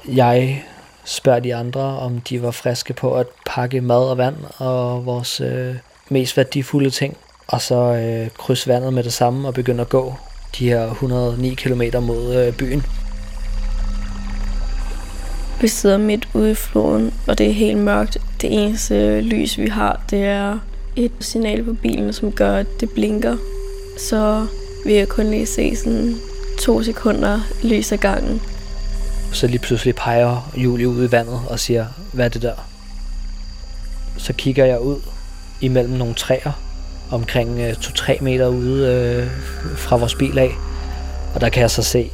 Jeg 0.07 0.65
spørger 1.11 1.39
de 1.39 1.55
andre, 1.55 1.81
om 1.81 2.21
de 2.21 2.41
var 2.41 2.51
friske 2.51 2.93
på 2.93 3.15
at 3.15 3.27
pakke 3.45 3.81
mad 3.81 4.09
og 4.09 4.17
vand 4.17 4.35
og 4.57 5.05
vores 5.05 5.41
øh, 5.41 5.75
mest 6.09 6.37
værdifulde 6.37 6.89
ting. 6.89 7.17
Og 7.47 7.61
så 7.61 7.75
øh, 7.75 8.29
krydse 8.37 8.67
vandet 8.67 8.93
med 8.93 9.03
det 9.03 9.13
samme 9.13 9.47
og 9.47 9.53
begynde 9.53 9.81
at 9.81 9.89
gå 9.89 10.13
de 10.59 10.69
her 10.69 10.91
109 10.91 11.53
km 11.53 11.81
mod 12.01 12.35
øh, 12.35 12.53
byen. 12.53 12.83
Vi 15.61 15.67
sidder 15.67 15.97
midt 15.97 16.27
ude 16.33 16.51
i 16.51 16.55
floden, 16.55 17.13
og 17.27 17.37
det 17.37 17.47
er 17.47 17.53
helt 17.53 17.77
mørkt. 17.77 18.17
Det 18.41 18.63
eneste 18.63 18.95
øh, 18.95 19.19
lys, 19.19 19.57
vi 19.57 19.67
har, 19.67 20.01
det 20.09 20.23
er 20.23 20.59
et 20.95 21.11
signal 21.19 21.63
på 21.63 21.73
bilen, 21.73 22.13
som 22.13 22.31
gør, 22.31 22.55
at 22.55 22.67
det 22.79 22.89
blinker. 22.89 23.37
Så 23.97 24.47
vi 24.85 24.93
kan 24.93 25.07
kun 25.07 25.25
lige 25.25 25.45
se 25.45 25.75
sådan 25.75 26.15
to 26.61 26.83
sekunder 26.83 27.39
lys 27.63 27.91
ad 27.91 27.97
gangen. 27.97 28.41
Så 29.31 29.47
lige 29.47 29.59
pludselig 29.59 29.95
peger 29.95 30.51
Julie 30.55 30.88
ud 30.88 31.07
i 31.07 31.11
vandet 31.11 31.39
og 31.50 31.59
siger, 31.59 31.85
hvad 32.13 32.25
er 32.25 32.29
det 32.29 32.41
der? 32.41 32.53
Så 34.17 34.33
kigger 34.33 34.65
jeg 34.65 34.79
ud 34.79 34.97
imellem 35.61 35.93
nogle 35.93 36.13
træer, 36.13 36.51
omkring 37.11 37.59
øh, 37.59 37.71
2-3 37.71 38.23
meter 38.23 38.47
ude 38.47 38.88
øh, 38.88 39.31
fra 39.77 39.97
vores 39.97 40.15
bil 40.15 40.39
af. 40.39 40.51
Og 41.35 41.41
der 41.41 41.50
kan 41.50 41.61
jeg 41.61 41.71
så 41.71 41.83
se 41.83 42.11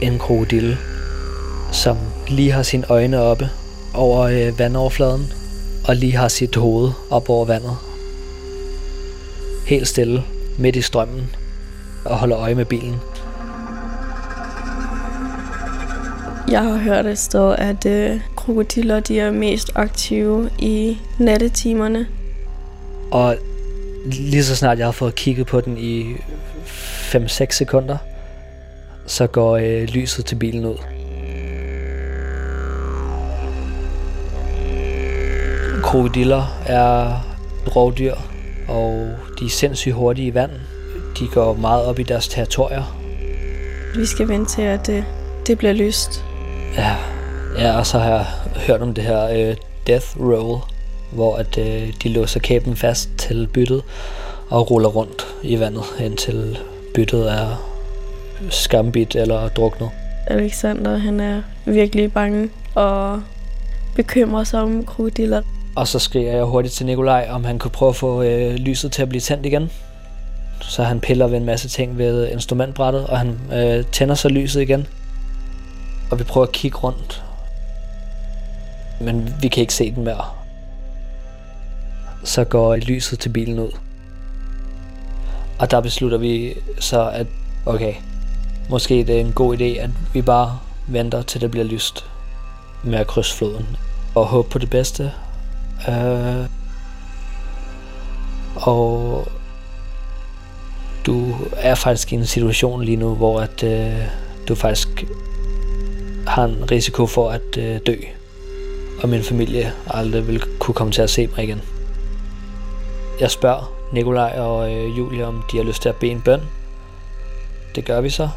en 0.00 0.18
krokodille, 0.18 0.78
som 1.72 1.98
lige 2.28 2.52
har 2.52 2.62
sine 2.62 2.84
øjne 2.88 3.20
oppe 3.20 3.50
over 3.94 4.20
øh, 4.20 4.58
vandoverfladen, 4.58 5.32
og 5.84 5.96
lige 5.96 6.16
har 6.16 6.28
sit 6.28 6.56
hoved 6.56 6.92
op 7.10 7.28
over 7.28 7.44
vandet. 7.44 7.76
Helt 9.66 9.88
stille, 9.88 10.24
midt 10.58 10.76
i 10.76 10.82
strømmen, 10.82 11.30
og 12.04 12.18
holder 12.18 12.38
øje 12.38 12.54
med 12.54 12.64
bilen. 12.64 12.96
Jeg 16.50 16.62
har 16.62 16.76
hørt 16.76 17.06
et 17.06 17.18
sted, 17.18 17.54
at 17.58 17.86
øh, 17.86 18.20
krokodiller 18.36 19.00
de 19.00 19.20
er 19.20 19.30
mest 19.30 19.70
aktive 19.74 20.50
i 20.58 20.98
nattetimerne. 21.18 22.06
Og 23.10 23.36
lige 24.06 24.44
så 24.44 24.56
snart 24.56 24.78
jeg 24.78 24.86
har 24.86 24.92
fået 24.92 25.14
kigget 25.14 25.46
på 25.46 25.60
den 25.60 25.78
i 25.78 26.14
5-6 26.66 27.50
sekunder, 27.50 27.96
så 29.06 29.26
går 29.26 29.56
øh, 29.56 29.82
lyset 29.82 30.24
til 30.24 30.34
bilen 30.36 30.64
ud. 30.64 30.76
Krokodiller 35.82 36.60
er 36.66 37.20
rovdyr, 37.76 38.14
og 38.68 39.08
de 39.40 39.44
er 39.44 39.50
sindssygt 39.50 39.94
hurtige 39.94 40.26
i 40.28 40.34
vand. 40.34 40.50
De 41.18 41.28
går 41.28 41.54
meget 41.54 41.84
op 41.84 41.98
i 41.98 42.02
deres 42.02 42.28
territorier. 42.28 42.98
Vi 43.96 44.06
skal 44.06 44.28
vente 44.28 44.50
til, 44.50 44.62
at 44.62 44.86
det, 44.86 45.04
det 45.46 45.58
bliver 45.58 45.72
lyst. 45.72 46.24
Ja, 46.78 46.96
ja 47.58 47.78
og 47.78 47.86
så 47.86 47.98
har 47.98 48.10
jeg 48.10 48.26
hørt 48.66 48.82
om 48.82 48.94
det 48.94 49.04
her 49.04 49.28
øh, 49.28 49.56
death 49.86 50.20
roll, 50.20 50.60
hvor 51.12 51.36
at, 51.36 51.58
øh, 51.58 51.92
de 52.02 52.08
låser 52.08 52.40
kæben 52.40 52.76
fast 52.76 53.10
til 53.18 53.48
byttet 53.52 53.82
og 54.50 54.70
ruller 54.70 54.88
rundt 54.88 55.26
i 55.42 55.60
vandet, 55.60 55.84
indtil 56.00 56.58
byttet 56.94 57.32
er 57.32 57.48
skambit 58.50 59.16
eller 59.16 59.48
druknet. 59.48 59.90
Alexander, 60.26 60.96
han 60.96 61.20
er 61.20 61.42
virkelig 61.64 62.12
bange 62.12 62.50
og 62.74 63.22
bekymrer 63.96 64.44
sig 64.44 64.62
om 64.62 64.84
krokodiller. 64.84 65.42
Og 65.76 65.88
så 65.88 65.98
skriger 65.98 66.32
jeg 66.32 66.44
hurtigt 66.44 66.74
til 66.74 66.86
Nikolaj, 66.86 67.28
om 67.30 67.44
han 67.44 67.58
kunne 67.58 67.70
prøve 67.70 67.88
at 67.88 67.96
få 67.96 68.22
øh, 68.22 68.54
lyset 68.54 68.92
til 68.92 69.02
at 69.02 69.08
blive 69.08 69.20
tændt 69.20 69.46
igen. 69.46 69.70
Så 70.60 70.82
han 70.82 71.00
piller 71.00 71.26
ved 71.26 71.36
en 71.36 71.44
masse 71.44 71.68
ting 71.68 71.98
ved 71.98 72.28
instrumentbrættet, 72.32 73.06
og 73.06 73.18
han 73.18 73.38
øh, 73.52 73.84
tænder 73.92 74.14
så 74.14 74.28
lyset 74.28 74.60
igen. 74.60 74.86
Og 76.10 76.18
vi 76.18 76.24
prøver 76.24 76.46
at 76.46 76.52
kigge 76.52 76.78
rundt. 76.78 77.24
Men 79.00 79.34
vi 79.42 79.48
kan 79.48 79.60
ikke 79.60 79.74
se 79.74 79.94
den 79.94 80.04
mere. 80.04 80.24
Så 82.24 82.44
går 82.44 82.76
lyset 82.76 83.18
til 83.18 83.28
bilen 83.28 83.58
ud. 83.58 83.72
Og 85.58 85.70
der 85.70 85.80
beslutter 85.80 86.18
vi 86.18 86.54
så, 86.78 87.10
at 87.10 87.26
okay, 87.66 87.94
måske 88.70 89.04
det 89.04 89.16
er 89.16 89.20
en 89.20 89.32
god 89.32 89.56
idé, 89.56 89.64
at 89.64 89.90
vi 90.12 90.22
bare 90.22 90.58
venter 90.86 91.22
til 91.22 91.40
det 91.40 91.50
bliver 91.50 91.66
lyst 91.66 92.04
med 92.82 92.98
at 92.98 93.06
krydse 93.06 93.36
floden. 93.36 93.76
Og 94.14 94.26
håbe 94.26 94.48
på 94.48 94.58
det 94.58 94.70
bedste. 94.70 95.12
Øh, 95.88 96.46
og 98.56 99.26
du 101.06 101.34
er 101.56 101.74
faktisk 101.74 102.12
i 102.12 102.16
en 102.16 102.26
situation 102.26 102.82
lige 102.82 102.96
nu, 102.96 103.14
hvor 103.14 103.40
at, 103.40 103.62
øh, 103.62 104.02
du 104.48 104.54
faktisk 104.54 105.04
har 106.38 106.44
en 106.44 106.70
risiko 106.70 107.06
for 107.06 107.30
at 107.30 107.56
øh, 107.58 107.80
dø. 107.86 107.94
Og 109.02 109.08
min 109.08 109.22
familie 109.22 109.72
aldrig 109.86 110.28
vil 110.28 110.42
kunne 110.58 110.74
komme 110.74 110.92
til 110.92 111.02
at 111.02 111.10
se 111.10 111.26
mig 111.26 111.44
igen. 111.44 111.62
Jeg 113.20 113.30
spørger 113.30 113.72
Nikolaj 113.92 114.38
og 114.38 114.72
øh, 114.72 114.98
Julie, 114.98 115.26
om 115.26 115.42
de 115.52 115.56
har 115.56 115.64
lyst 115.64 115.82
til 115.82 115.88
at 115.88 115.96
bede 115.96 116.10
en 116.10 116.20
bøn. 116.20 116.40
Det 117.74 117.84
gør 117.84 118.00
vi 118.00 118.10
så. 118.10 118.28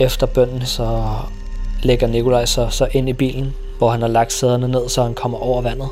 Efter 0.00 0.26
bønnen, 0.26 0.66
så 0.66 1.02
lægger 1.82 2.06
Nikolaj 2.06 2.44
sig 2.44 2.72
så 2.72 2.88
ind 2.92 3.08
i 3.08 3.12
bilen, 3.12 3.54
hvor 3.78 3.90
han 3.90 4.00
har 4.00 4.08
lagt 4.08 4.32
sæderne 4.32 4.68
ned, 4.68 4.88
så 4.88 5.02
han 5.02 5.14
kommer 5.14 5.38
over 5.38 5.62
vandet. 5.62 5.88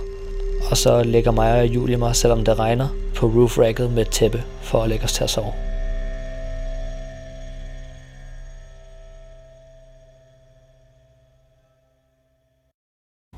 Og 0.70 0.76
så 0.76 1.02
lægger 1.02 1.30
mig 1.30 1.60
og 1.60 1.66
Julie 1.66 1.96
mig, 1.96 2.16
selvom 2.16 2.44
det 2.44 2.58
regner, 2.58 2.88
på 3.14 3.26
roofracket 3.26 3.92
med 3.92 4.02
et 4.02 4.10
tæppe, 4.10 4.42
for 4.62 4.82
at 4.82 4.88
lægge 4.88 5.04
os 5.04 5.12
til 5.12 5.24
at 5.24 5.30
sove. 5.30 5.52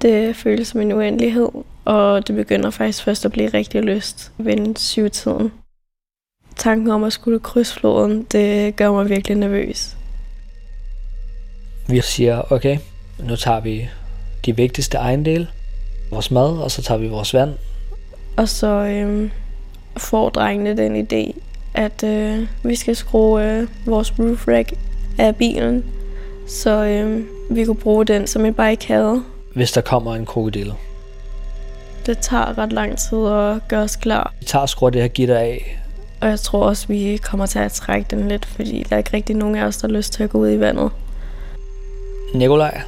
Det 0.06 0.36
føles 0.36 0.68
som 0.68 0.80
en 0.80 0.92
uendelighed, 0.92 1.48
og 1.84 2.26
det 2.26 2.36
begynder 2.36 2.70
faktisk 2.70 3.04
først 3.04 3.24
at 3.24 3.32
blive 3.32 3.48
rigtig 3.48 3.82
lyst 3.82 4.32
ved 4.38 4.76
syvtiden. 4.76 5.52
Tanken 6.56 6.90
om 6.90 7.04
at 7.04 7.12
skulle 7.12 7.40
krydse 7.40 7.74
floden, 7.74 8.22
det 8.22 8.76
gør 8.76 8.92
mig 8.92 9.08
virkelig 9.08 9.36
nervøs. 9.36 9.96
Vi 11.88 12.00
siger, 12.00 12.52
okay, 12.52 12.78
nu 13.18 13.36
tager 13.36 13.60
vi 13.60 13.88
de 14.46 14.56
vigtigste 14.56 14.96
ejendele, 14.98 15.48
vores 16.10 16.30
mad, 16.30 16.58
og 16.58 16.70
så 16.70 16.82
tager 16.82 16.98
vi 16.98 17.08
vores 17.08 17.34
vand. 17.34 17.50
Og 18.36 18.48
så 18.48 18.66
øhm, 18.66 19.30
får 19.96 20.28
drengene 20.28 20.76
den 20.76 21.06
idé, 21.06 21.40
at 21.74 22.02
øh, 22.04 22.46
vi 22.62 22.74
skal 22.74 22.96
skrue 22.96 23.44
øh, 23.44 23.68
vores 23.86 24.18
roof 24.18 24.48
rack 24.48 24.72
af 25.18 25.36
bilen, 25.36 25.84
så 26.48 26.84
øh, 26.84 27.24
vi 27.50 27.64
kunne 27.64 27.76
bruge 27.76 28.04
den 28.04 28.26
som 28.26 28.44
en 28.44 28.54
barrikade. 28.54 29.22
Hvis 29.56 29.72
der 29.72 29.80
kommer 29.80 30.14
en 30.14 30.26
krokodille. 30.26 30.74
Det 32.06 32.18
tager 32.18 32.58
ret 32.58 32.72
lang 32.72 32.98
tid 32.98 33.18
at 33.26 33.68
gøre 33.68 33.82
os 33.82 33.96
klar, 33.96 34.32
Vi 34.40 34.44
tager 34.46 34.66
skruer 34.66 34.90
det 34.90 35.02
her 35.02 35.08
gitter 35.08 35.38
af. 35.38 35.80
og 36.20 36.28
jeg 36.28 36.40
tror 36.40 36.66
også, 36.66 36.88
vi 36.88 37.16
kommer 37.22 37.46
til 37.46 37.58
at 37.58 37.72
trække 37.72 38.06
den 38.10 38.28
lidt, 38.28 38.46
fordi 38.46 38.86
der 38.88 38.96
er 38.96 38.98
ikke 38.98 39.10
rigtig 39.14 39.36
nogen 39.36 39.54
af 39.56 39.64
os, 39.64 39.76
der 39.76 39.88
har 39.88 39.94
lyst 39.94 40.12
til 40.12 40.22
at 40.24 40.30
gå 40.30 40.38
ud 40.38 40.50
i 40.50 40.60
vandet. 40.60 40.90
Nikolaj, 42.34 42.80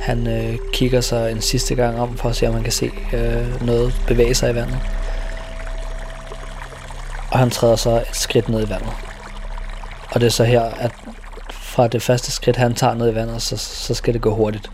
han 0.00 0.26
øh, 0.26 0.58
kigger 0.72 1.00
sig 1.00 1.32
en 1.32 1.40
sidste 1.40 1.74
gang 1.74 2.00
om 2.00 2.16
for 2.16 2.28
at 2.28 2.36
se, 2.36 2.48
om 2.48 2.54
han 2.54 2.62
kan 2.62 2.72
se 2.72 2.90
øh, 3.12 3.66
noget 3.66 3.94
bevæge 4.06 4.34
sig 4.34 4.50
i 4.50 4.54
vandet. 4.54 4.78
Og 7.30 7.38
han 7.38 7.50
træder 7.50 7.76
så 7.76 7.90
et 7.90 8.16
skridt 8.16 8.48
ned 8.48 8.66
i 8.66 8.70
vandet. 8.70 8.92
Og 10.10 10.20
det 10.20 10.26
er 10.26 10.30
så 10.30 10.44
her, 10.44 10.62
at 10.62 10.92
fra 11.50 11.88
det 11.88 12.02
første 12.02 12.32
skridt, 12.32 12.56
han 12.56 12.74
tager 12.74 12.94
ned 12.94 13.12
i 13.12 13.14
vandet, 13.14 13.42
så, 13.42 13.56
så 13.56 13.94
skal 13.94 14.14
det 14.14 14.22
gå 14.22 14.34
hurtigt. 14.34 14.70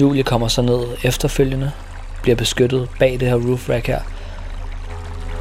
Julie 0.00 0.22
kommer 0.22 0.48
så 0.48 0.62
ned 0.62 0.80
efterfølgende, 1.04 1.72
bliver 2.22 2.36
beskyttet 2.36 2.88
bag 2.98 3.20
det 3.20 3.28
her 3.28 3.34
roof 3.36 3.68
rack 3.68 3.86
her, 3.86 4.00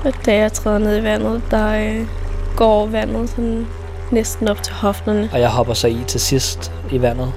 Og 0.05 0.13
da 0.25 0.37
jeg 0.37 0.53
træder 0.53 0.77
ned 0.77 0.99
i 0.99 1.03
vandet, 1.03 1.41
der 1.51 1.67
øh, 1.67 2.07
går 2.55 2.85
vandet 2.85 3.29
sådan 3.29 3.67
næsten 4.11 4.47
op 4.47 4.63
til 4.63 4.73
hofterne. 4.73 5.29
og 5.33 5.39
jeg 5.39 5.49
hopper 5.49 5.73
så 5.73 5.87
i 5.87 6.03
til 6.07 6.19
sidst 6.19 6.71
i 6.91 7.01
vandet, 7.01 7.33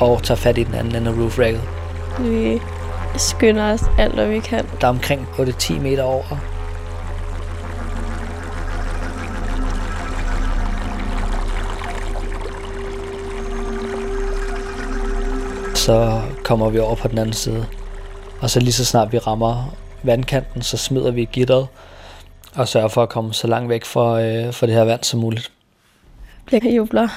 og 0.00 0.22
tager 0.22 0.38
fat 0.38 0.58
i 0.58 0.62
den 0.62 0.74
anden 0.74 0.96
ende 0.96 1.10
af 1.10 1.14
roof 1.14 1.38
racket. 1.38 1.60
Vi 2.18 2.60
skynder 3.16 3.72
os 3.72 3.82
alt, 3.98 4.14
hvad 4.14 4.26
vi 4.26 4.38
kan. 4.40 4.66
Der 4.80 4.86
er 4.86 4.90
omkring 4.90 5.28
8-10 5.38 5.80
meter 5.80 6.02
over. 6.02 6.55
Så 15.86 16.22
kommer 16.44 16.70
vi 16.70 16.78
over 16.78 16.94
på 16.94 17.08
den 17.08 17.18
anden 17.18 17.32
side. 17.32 17.66
Og 18.40 18.50
så 18.50 18.60
lige 18.60 18.72
så 18.72 18.84
snart 18.84 19.12
vi 19.12 19.18
rammer 19.18 19.76
vandkanten, 20.02 20.62
så 20.62 20.76
smider 20.76 21.10
vi 21.10 21.28
gitteret 21.32 21.68
og 22.54 22.68
sørger 22.68 22.88
for 22.88 23.02
at 23.02 23.08
komme 23.08 23.34
så 23.34 23.46
langt 23.46 23.68
væk 23.68 23.84
fra, 23.84 24.22
øh, 24.22 24.54
fra 24.54 24.66
det 24.66 24.74
her 24.74 24.84
vand 24.84 25.02
som 25.04 25.20
muligt. 25.20 25.52
Bliver 26.46 26.72
jubler. 26.72 27.08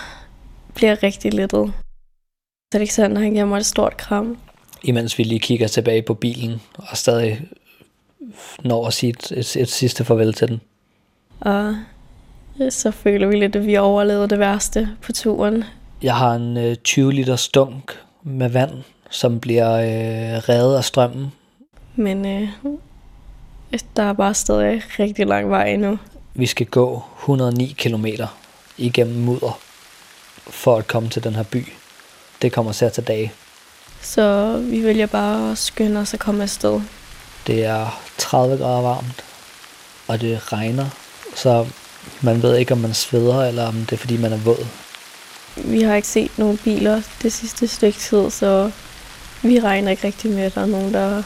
Bliver 0.76 1.04
rigtig 1.04 1.34
lettet. 1.34 1.74
Så 2.74 2.78
Alexander, 2.78 3.22
han 3.22 3.32
giver 3.32 3.46
mig 3.46 3.58
et 3.58 3.66
stort 3.66 3.98
kram. 3.98 4.38
Imens 4.84 5.18
vi 5.18 5.24
lige 5.24 5.40
kigger 5.40 5.68
tilbage 5.68 6.02
på 6.02 6.14
bilen 6.14 6.62
og 6.78 6.98
stadig 6.98 7.42
når 8.64 8.88
at 8.88 8.94
sige 8.94 9.10
et, 9.10 9.32
et, 9.32 9.56
et 9.56 9.70
sidste 9.70 10.06
farvel 10.06 10.34
til 10.34 10.48
den. 10.48 10.62
Og 11.42 11.76
så 12.70 12.92
føler 12.92 13.28
vi 13.28 13.36
lidt, 13.36 13.56
at 13.56 13.66
vi 13.66 13.78
overlevede 13.78 14.28
det 14.28 14.40
værste 14.40 14.90
på 15.02 15.12
turen. 15.12 15.64
Jeg 16.02 16.16
har 16.16 16.36
en 16.36 16.58
øh, 16.58 16.76
20 16.76 17.14
liter 17.14 17.36
stunk 17.36 18.00
med 18.30 18.50
vand, 18.50 18.72
som 19.10 19.40
bliver 19.40 19.74
øh, 19.74 20.38
reddet 20.50 20.78
af 20.78 20.84
strømmen. 20.84 21.32
Men 21.96 22.26
øh, 22.26 22.50
der 23.96 24.04
er 24.04 24.14
bare 24.14 24.34
stadig 24.34 24.82
rigtig 25.00 25.28
lang 25.28 25.50
vej 25.50 25.68
endnu. 25.68 26.00
Vi 26.34 26.46
skal 26.46 26.66
gå 26.66 27.04
109 27.20 27.76
km 27.78 28.06
igennem 28.78 29.16
mudder 29.16 29.60
for 30.48 30.78
at 30.78 30.88
komme 30.88 31.10
til 31.10 31.24
den 31.24 31.36
her 31.36 31.44
by. 31.44 31.68
Det 32.42 32.52
kommer 32.52 32.72
til 32.72 32.86
at 32.86 32.94
tage 32.94 33.06
dage. 33.06 33.32
Så 34.02 34.58
vi 34.58 34.84
vælger 34.84 35.06
bare 35.06 35.52
at 35.52 35.58
skynde 35.58 36.00
os 36.00 36.14
at 36.14 36.20
komme 36.20 36.44
afsted. 36.44 36.82
Det 37.48 37.66
er 37.66 38.02
30 38.18 38.58
grader 38.58 38.82
varmt, 38.82 39.24
og 40.08 40.22
det 40.22 40.54
regner, 40.54 40.86
så 41.36 41.68
man 42.22 42.42
ved 42.42 42.56
ikke, 42.58 42.74
om 42.74 42.78
man 42.78 42.94
sveder, 42.94 43.44
eller 43.44 43.68
om 43.68 43.76
det 43.76 43.92
er, 43.92 43.98
fordi 43.98 44.18
man 44.18 44.34
er 44.34 44.38
våd. 44.38 44.68
Vi 45.66 45.82
har 45.82 45.96
ikke 45.96 46.08
set 46.08 46.32
nogen 46.38 46.58
biler 46.58 47.02
det 47.22 47.34
sidste 47.34 47.68
stykke 47.68 48.00
tid, 48.00 48.30
så 48.30 48.72
vi 49.42 49.60
regner 49.60 49.92
ikke 49.92 50.08
rigtig 50.08 50.32
med, 50.32 50.44
at 50.44 50.56
der 50.56 50.62
er 50.62 50.66
nogen, 50.66 50.94
der 50.94 51.24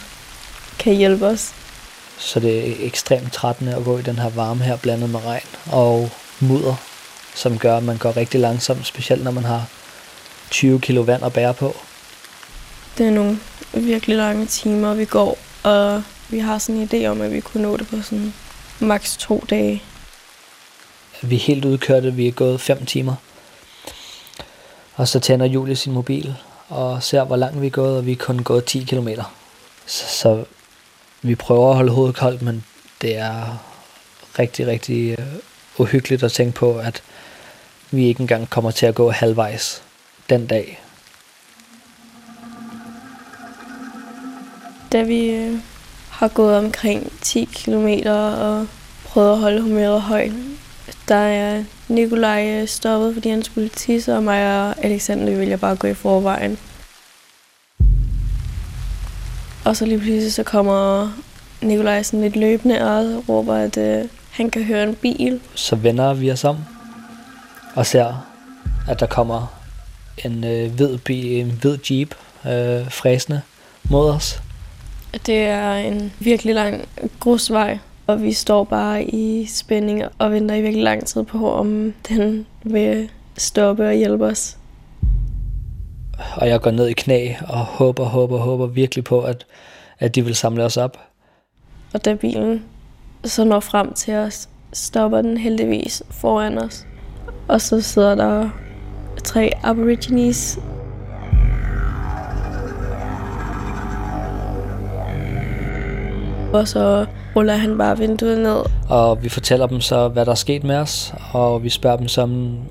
kan 0.80 0.96
hjælpe 0.96 1.26
os. 1.26 1.54
Så 2.18 2.40
det 2.40 2.70
er 2.70 2.86
ekstremt 2.88 3.34
trættende 3.34 3.76
at 3.76 3.84
gå 3.84 3.98
i 3.98 4.02
den 4.02 4.20
her 4.20 4.30
varme 4.30 4.64
her, 4.64 4.78
blandet 4.78 5.10
med 5.10 5.26
regn 5.26 5.48
og 5.72 6.10
mudder, 6.40 6.76
som 7.36 7.60
gør, 7.60 7.78
at 7.78 7.84
man 7.84 7.98
går 7.98 8.18
rigtig 8.18 8.40
langsomt, 8.40 8.88
specielt 8.88 9.24
når 9.24 9.32
man 9.32 9.44
har 9.44 9.66
20 10.50 10.82
kilo 10.82 11.02
vand 11.02 11.24
at 11.24 11.34
bære 11.34 11.54
på. 11.54 11.76
Det 12.98 13.08
er 13.08 13.12
nogle 13.12 13.40
virkelig 13.74 14.18
lange 14.18 14.46
timer, 14.46 14.94
vi 14.94 15.06
går, 15.06 15.38
og 15.64 16.04
vi 16.30 16.40
har 16.40 16.58
sådan 16.58 16.82
en 16.82 16.90
idé 16.94 17.06
om, 17.06 17.22
at 17.22 17.32
vi 17.32 17.40
kunne 17.40 17.64
nå 17.64 17.78
det 17.78 17.88
på 17.88 18.02
sådan 18.02 18.34
maks 18.80 19.18
to 19.18 19.44
dage. 19.50 19.84
Vi 21.22 21.36
er 21.36 21.40
helt 21.40 21.66
udkørte, 21.66 22.14
vi 22.14 22.28
er 22.28 22.32
gået 22.32 22.62
5 22.62 22.86
timer. 22.86 23.16
Og 24.96 25.08
så 25.08 25.20
tænder 25.20 25.46
Julie 25.46 25.76
sin 25.76 25.94
mobil 25.94 26.36
og 26.70 27.04
ser, 27.04 27.24
hvor 27.24 27.36
langt 27.36 27.62
vi 27.62 27.68
er 27.68 27.72
gået, 27.72 27.98
og 27.98 28.06
vi 28.06 28.12
er 28.12 28.16
kun 28.16 28.40
gået 28.40 28.66
10 28.66 28.84
km. 28.84 29.10
Så, 29.86 30.06
så 30.08 30.46
vi 31.22 31.36
prøver 31.36 31.70
at 31.70 31.76
holde 31.76 31.92
hovedet 31.92 32.16
koldt, 32.16 32.42
men 32.42 32.66
det 33.02 33.18
er 33.18 33.64
rigtig, 34.40 34.68
rigtig 34.68 35.20
øh, 35.20 35.26
uhyggeligt 35.78 36.24
at 36.24 36.32
tænke 36.32 36.56
på, 36.56 36.78
at 36.78 37.04
vi 37.92 38.06
ikke 38.06 38.22
engang 38.22 38.50
kommer 38.50 38.72
til 38.72 38.86
at 38.86 38.96
gå 38.96 39.12
halvvejs 39.12 39.84
den 40.30 40.48
dag. 40.48 40.84
Da 44.92 45.04
vi 45.04 45.30
øh, 45.30 45.60
har 46.10 46.28
gået 46.28 46.58
omkring 46.58 47.12
10 47.22 47.46
km 47.46 47.88
og 48.06 48.68
prøvet 49.06 49.32
at 49.32 49.40
holde 49.40 49.62
humøret 49.62 50.02
højt, 50.02 50.32
der 51.08 51.16
er 51.16 51.64
Nikolaj 51.94 52.48
øh, 52.62 52.68
stoppet, 52.68 53.14
fordi 53.14 53.30
han 53.30 53.44
skulle 53.44 53.70
tisse, 53.70 54.16
og 54.16 54.24
mig 54.24 54.68
og 54.68 54.86
Alexander 54.86 55.32
vi 55.32 55.38
ville 55.40 55.58
bare 55.58 55.76
gå 55.76 55.88
i 55.88 55.94
forvejen. 55.94 56.58
Og 59.66 59.78
så 59.78 59.86
lige 59.86 59.98
pludselig 60.00 60.34
så 60.34 60.44
kommer 60.44 61.10
Nikolaj 61.62 62.04
sådan 62.04 62.22
lidt 62.22 62.36
løbende 62.36 62.82
og 62.82 63.30
råber, 63.30 63.56
at 63.56 63.78
øh, 63.78 64.06
han 64.32 64.50
kan 64.50 64.64
høre 64.64 64.84
en 64.84 64.96
bil. 64.96 65.40
Så 65.56 65.76
vender 65.76 66.14
vi 66.14 66.32
os 66.32 66.44
om 66.44 66.58
og 67.76 67.86
ser, 67.86 68.26
at 68.90 69.00
der 69.00 69.06
kommer 69.06 69.60
en 70.26 70.44
øh, 70.44 70.72
hvid, 70.72 70.98
bi- 70.98 71.40
en 71.40 71.52
hvid 71.62 71.78
jeep 71.92 72.16
øh, 72.46 72.92
fræsende 72.92 73.42
mod 73.84 74.10
os. 74.10 74.42
Det 75.26 75.38
er 75.44 75.74
en 75.74 76.14
virkelig 76.20 76.56
lang 76.56 76.88
grusvej, 77.20 77.78
og 78.08 78.22
vi 78.22 78.34
står 78.34 78.64
bare 78.64 79.04
i 79.04 79.46
spænding 79.46 80.04
og 80.18 80.32
venter 80.32 80.56
i 80.56 80.62
virkelig 80.62 80.84
lang 80.84 81.06
tid 81.06 81.24
på, 81.24 81.54
om 81.54 81.94
den 82.10 82.46
vil 82.64 83.10
stoppe 83.38 83.88
og 83.88 83.94
hjælpe 83.94 84.26
os. 84.26 84.58
Og 86.36 86.48
jeg 86.48 86.62
går 86.62 86.72
ned 86.72 86.88
i 86.88 86.94
knæ 86.94 87.34
og 87.48 87.58
håber, 87.58 88.06
håber, 88.06 88.38
håber 88.38 88.66
virkelig 88.66 89.04
på, 89.04 89.22
at, 89.22 89.46
at 90.00 90.16
de 90.16 90.26
vil 90.26 90.36
samle 90.36 90.64
os 90.64 90.78
op. 90.78 90.98
Og 91.94 92.06
da 92.06 92.14
bilen 92.14 92.64
så 93.26 93.44
når 93.44 93.60
frem 93.60 93.94
til 93.94 94.14
os, 94.14 94.50
stopper 94.74 95.22
den 95.22 95.38
heldigvis 95.38 96.04
foran 96.10 96.58
os. 96.58 96.86
Og 97.48 97.62
så 97.62 97.82
sidder 97.82 98.16
der 98.16 98.50
tre 99.24 99.52
aborigines. 99.64 100.60
Og 106.54 106.68
så 106.68 107.06
ruller 107.36 107.54
han 107.56 107.78
bare 107.78 107.98
vinduet 107.98 108.38
ned. 108.38 108.58
Og 108.90 109.24
vi 109.24 109.30
fortæller 109.30 109.68
dem 109.68 109.82
så, 109.82 110.08
hvad 110.08 110.26
der 110.26 110.32
er 110.32 110.36
sket 110.36 110.64
med 110.64 110.76
os, 110.76 111.14
og 111.32 111.64
vi 111.64 111.70
spørger 111.70 111.98
dem 111.98 112.08
så, 112.08 112.22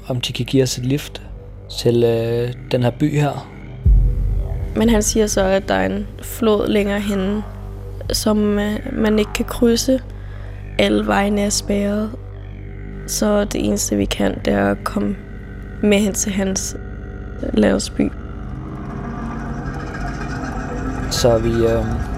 om, 0.09 0.21
de 0.21 0.33
kan 0.33 0.45
give 0.45 0.63
os 0.63 0.79
et 0.79 0.87
lift 0.87 1.23
til 1.81 2.05
øh, 2.05 2.53
den 2.71 2.83
her 2.83 2.91
by 2.91 3.21
her. 3.21 3.49
Men 4.77 4.89
han 4.89 5.03
siger 5.03 5.27
så, 5.27 5.45
at 5.45 5.69
der 5.69 5.75
er 5.75 5.87
en 5.87 6.07
flod 6.23 6.69
længere 6.69 7.01
henne, 7.01 7.43
som 8.13 8.59
øh, 8.59 8.79
man 8.93 9.19
ikke 9.19 9.33
kan 9.33 9.45
krydse. 9.45 10.01
Alle 10.79 11.07
vejene 11.07 11.41
er 11.41 11.51
spærret. 11.51 12.11
Så 13.07 13.45
det 13.45 13.67
eneste, 13.67 13.97
vi 13.97 14.05
kan, 14.05 14.41
det 14.45 14.53
er 14.53 14.71
at 14.71 14.85
komme 14.85 15.17
med 15.83 15.99
hen 15.99 16.13
til 16.13 16.33
hans 16.33 16.77
landsby. 17.53 18.13
Så 21.11 21.39
vi, 21.39 21.51
øh, 21.51 22.12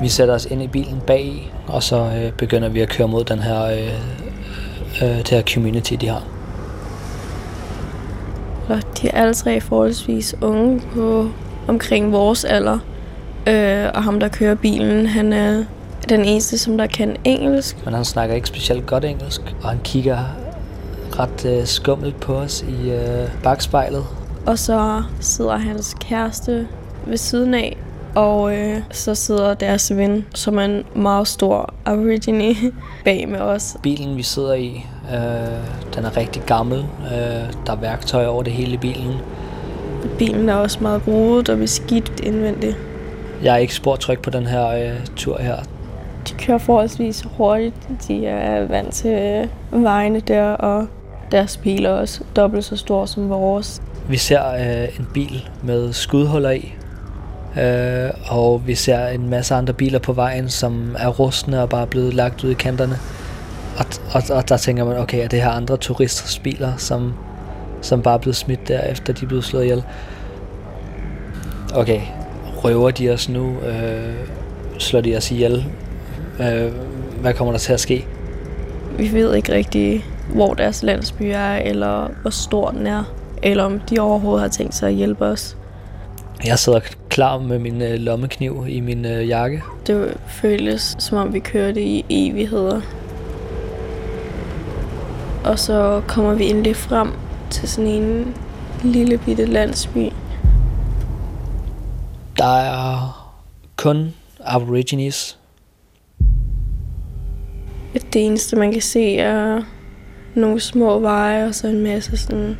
vi 0.00 0.08
sætter 0.08 0.34
os 0.34 0.46
ind 0.46 0.62
i 0.62 0.66
bilen 0.66 1.00
bag, 1.06 1.52
og 1.66 1.82
så 1.82 1.96
øh, 1.96 2.32
begynder 2.32 2.68
vi 2.68 2.80
at 2.80 2.88
køre 2.88 3.08
mod 3.08 3.24
den 3.24 3.38
her, 3.38 3.64
øh, 3.64 3.92
øh, 5.02 5.18
det 5.18 5.28
her 5.28 5.42
community, 5.42 5.94
de 5.94 6.08
har. 6.08 6.22
Og 8.68 8.82
de 9.02 9.08
er 9.08 9.20
alle 9.20 9.34
tre 9.34 9.60
forholdsvis 9.60 10.34
unge 10.40 10.82
på 10.94 11.30
omkring 11.68 12.12
vores 12.12 12.44
alder. 12.44 12.78
Øh, 13.46 13.86
og 13.94 14.02
ham, 14.02 14.20
der 14.20 14.28
kører 14.28 14.54
bilen, 14.54 15.06
han 15.06 15.32
er 15.32 15.64
den 16.08 16.24
eneste, 16.24 16.58
som 16.58 16.78
der 16.78 16.86
kan 16.86 17.16
engelsk. 17.24 17.84
Men 17.84 17.94
han 17.94 18.04
snakker 18.04 18.34
ikke 18.34 18.48
specielt 18.48 18.86
godt 18.86 19.04
engelsk, 19.04 19.40
og 19.62 19.68
han 19.68 19.78
kigger 19.84 20.18
ret 21.18 21.44
øh, 21.44 21.66
skummelt 21.66 22.20
på 22.20 22.34
os 22.34 22.64
i 22.68 22.90
øh, 22.90 23.28
bagspejlet. 23.42 24.04
Og 24.46 24.58
så 24.58 25.02
sidder 25.20 25.56
hans 25.56 25.96
kæreste 26.00 26.68
ved 27.06 27.16
siden 27.16 27.54
af, 27.54 27.76
Og 28.14 28.56
øh, 28.56 28.80
så 28.90 29.14
sidder 29.14 29.54
deres 29.54 29.96
ven, 29.96 30.26
som 30.34 30.58
er 30.58 30.64
en 30.64 30.84
meget 30.94 31.28
stor 31.28 31.74
aborigine, 31.84 32.54
bag 33.04 33.28
med 33.28 33.40
os. 33.40 33.76
Bilen, 33.82 34.16
vi 34.16 34.22
sidder 34.22 34.54
i, 34.54 34.86
øh, 35.12 35.94
den 35.94 36.04
er 36.04 36.16
rigtig 36.16 36.42
gammel. 36.42 36.78
Øh, 36.78 37.52
der 37.66 37.72
er 37.72 37.76
værktøj 37.76 38.26
over 38.26 38.42
det 38.42 38.52
hele 38.52 38.72
i 38.72 38.76
bilen. 38.76 39.14
Bilen 40.18 40.48
er 40.48 40.54
også 40.54 40.78
meget 40.80 41.02
rodet 41.06 41.48
og 41.48 41.58
beskidt 41.58 42.20
indvendigt. 42.22 42.76
Jeg 43.42 43.54
er 43.54 43.58
ikke 43.58 43.74
sportryk 43.74 44.22
på 44.22 44.30
den 44.30 44.46
her 44.46 44.68
øh, 44.68 45.06
tur 45.16 45.38
her. 45.38 45.56
De 46.28 46.34
kører 46.38 46.58
forholdsvis 46.58 47.26
hurtigt. 47.36 47.74
De 48.08 48.26
er 48.26 48.66
vant 48.66 48.94
til 48.94 49.10
øh, 49.10 49.82
vejene 49.82 50.20
der, 50.20 50.44
og 50.44 50.86
deres 51.32 51.56
bil 51.56 51.84
er 51.84 51.90
også 51.90 52.20
dobbelt 52.36 52.64
så 52.64 52.76
stor 52.76 53.06
som 53.06 53.28
vores. 53.28 53.82
Vi 54.08 54.16
ser 54.16 54.48
øh, 54.48 54.98
en 54.98 55.08
bil 55.14 55.48
med 55.62 55.92
skudhuller 55.92 56.50
i, 56.50 56.74
øh, 57.58 58.10
og 58.26 58.62
vi 58.66 58.74
ser 58.74 59.06
en 59.06 59.30
masse 59.30 59.54
andre 59.54 59.72
biler 59.72 59.98
på 59.98 60.12
vejen, 60.12 60.48
som 60.48 60.96
er 60.98 61.08
rustne 61.08 61.62
og 61.62 61.68
bare 61.68 61.86
blevet 61.86 62.14
lagt 62.14 62.44
ud 62.44 62.50
i 62.50 62.54
kanterne. 62.54 62.98
Og, 63.78 63.84
og, 64.12 64.22
og 64.36 64.48
der 64.48 64.56
tænker 64.56 64.84
man, 64.84 64.96
okay, 64.96 65.24
er 65.24 65.28
det 65.28 65.42
her 65.42 65.50
andre 65.50 65.76
turisters 65.76 66.38
biler, 66.38 66.76
som, 66.76 67.14
som 67.82 68.02
bare 68.02 68.14
er 68.14 68.18
blevet 68.18 68.36
smidt 68.36 68.68
der, 68.68 68.80
efter 68.80 69.12
de 69.12 69.24
er 69.24 69.28
blevet 69.28 69.44
slået 69.44 69.64
ihjel? 69.64 69.82
Okay, 71.74 72.00
røver 72.64 72.90
de 72.90 73.10
os 73.10 73.28
nu? 73.28 73.56
Øh, 73.60 74.14
slår 74.78 75.00
de 75.00 75.16
os 75.16 75.30
ihjel? 75.30 75.64
Øh, 76.40 76.72
hvad 77.20 77.34
kommer 77.34 77.52
der 77.52 77.58
til 77.58 77.72
at 77.72 77.80
ske? 77.80 78.06
Vi 78.98 79.12
ved 79.12 79.34
ikke 79.34 79.52
rigtig, 79.52 80.04
hvor 80.34 80.54
deres 80.54 80.82
landsby 80.82 81.22
er, 81.22 81.56
eller 81.56 82.08
hvor 82.22 82.30
stor 82.30 82.70
den 82.70 82.86
er, 82.86 83.04
eller 83.42 83.64
om 83.64 83.80
de 83.80 83.98
overhovedet 83.98 84.40
har 84.40 84.48
tænkt 84.48 84.74
sig 84.74 84.88
at 84.88 84.94
hjælpe 84.94 85.24
os. 85.24 85.56
Jeg 86.44 86.58
sidder 86.58 86.80
klar 87.18 87.38
med 87.38 87.58
min 87.58 87.82
øh, 87.82 87.94
lommekniv 87.94 88.66
i 88.68 88.80
min 88.80 89.04
øh, 89.04 89.28
jakke. 89.28 89.62
Det 89.86 90.16
føles, 90.28 90.96
som 90.98 91.18
om 91.18 91.34
vi 91.34 91.38
kørte 91.38 91.82
i 91.82 92.04
evigheder. 92.10 92.80
Og 95.44 95.58
så 95.58 96.02
kommer 96.08 96.34
vi 96.34 96.50
endelig 96.50 96.76
frem 96.76 97.12
til 97.50 97.68
sådan 97.68 97.90
en 97.90 98.34
lille 98.84 99.18
bitte 99.18 99.44
landsby. 99.44 100.08
Der 102.36 102.56
er 102.56 103.30
kun 103.76 104.14
aborigines. 104.40 105.38
Det 108.12 108.26
eneste, 108.26 108.56
man 108.56 108.72
kan 108.72 108.82
se, 108.82 109.16
er 109.16 109.62
nogle 110.34 110.60
små 110.60 110.98
veje 110.98 111.46
og 111.46 111.54
så 111.54 111.68
en 111.68 111.82
masse 111.82 112.16
sådan 112.16 112.58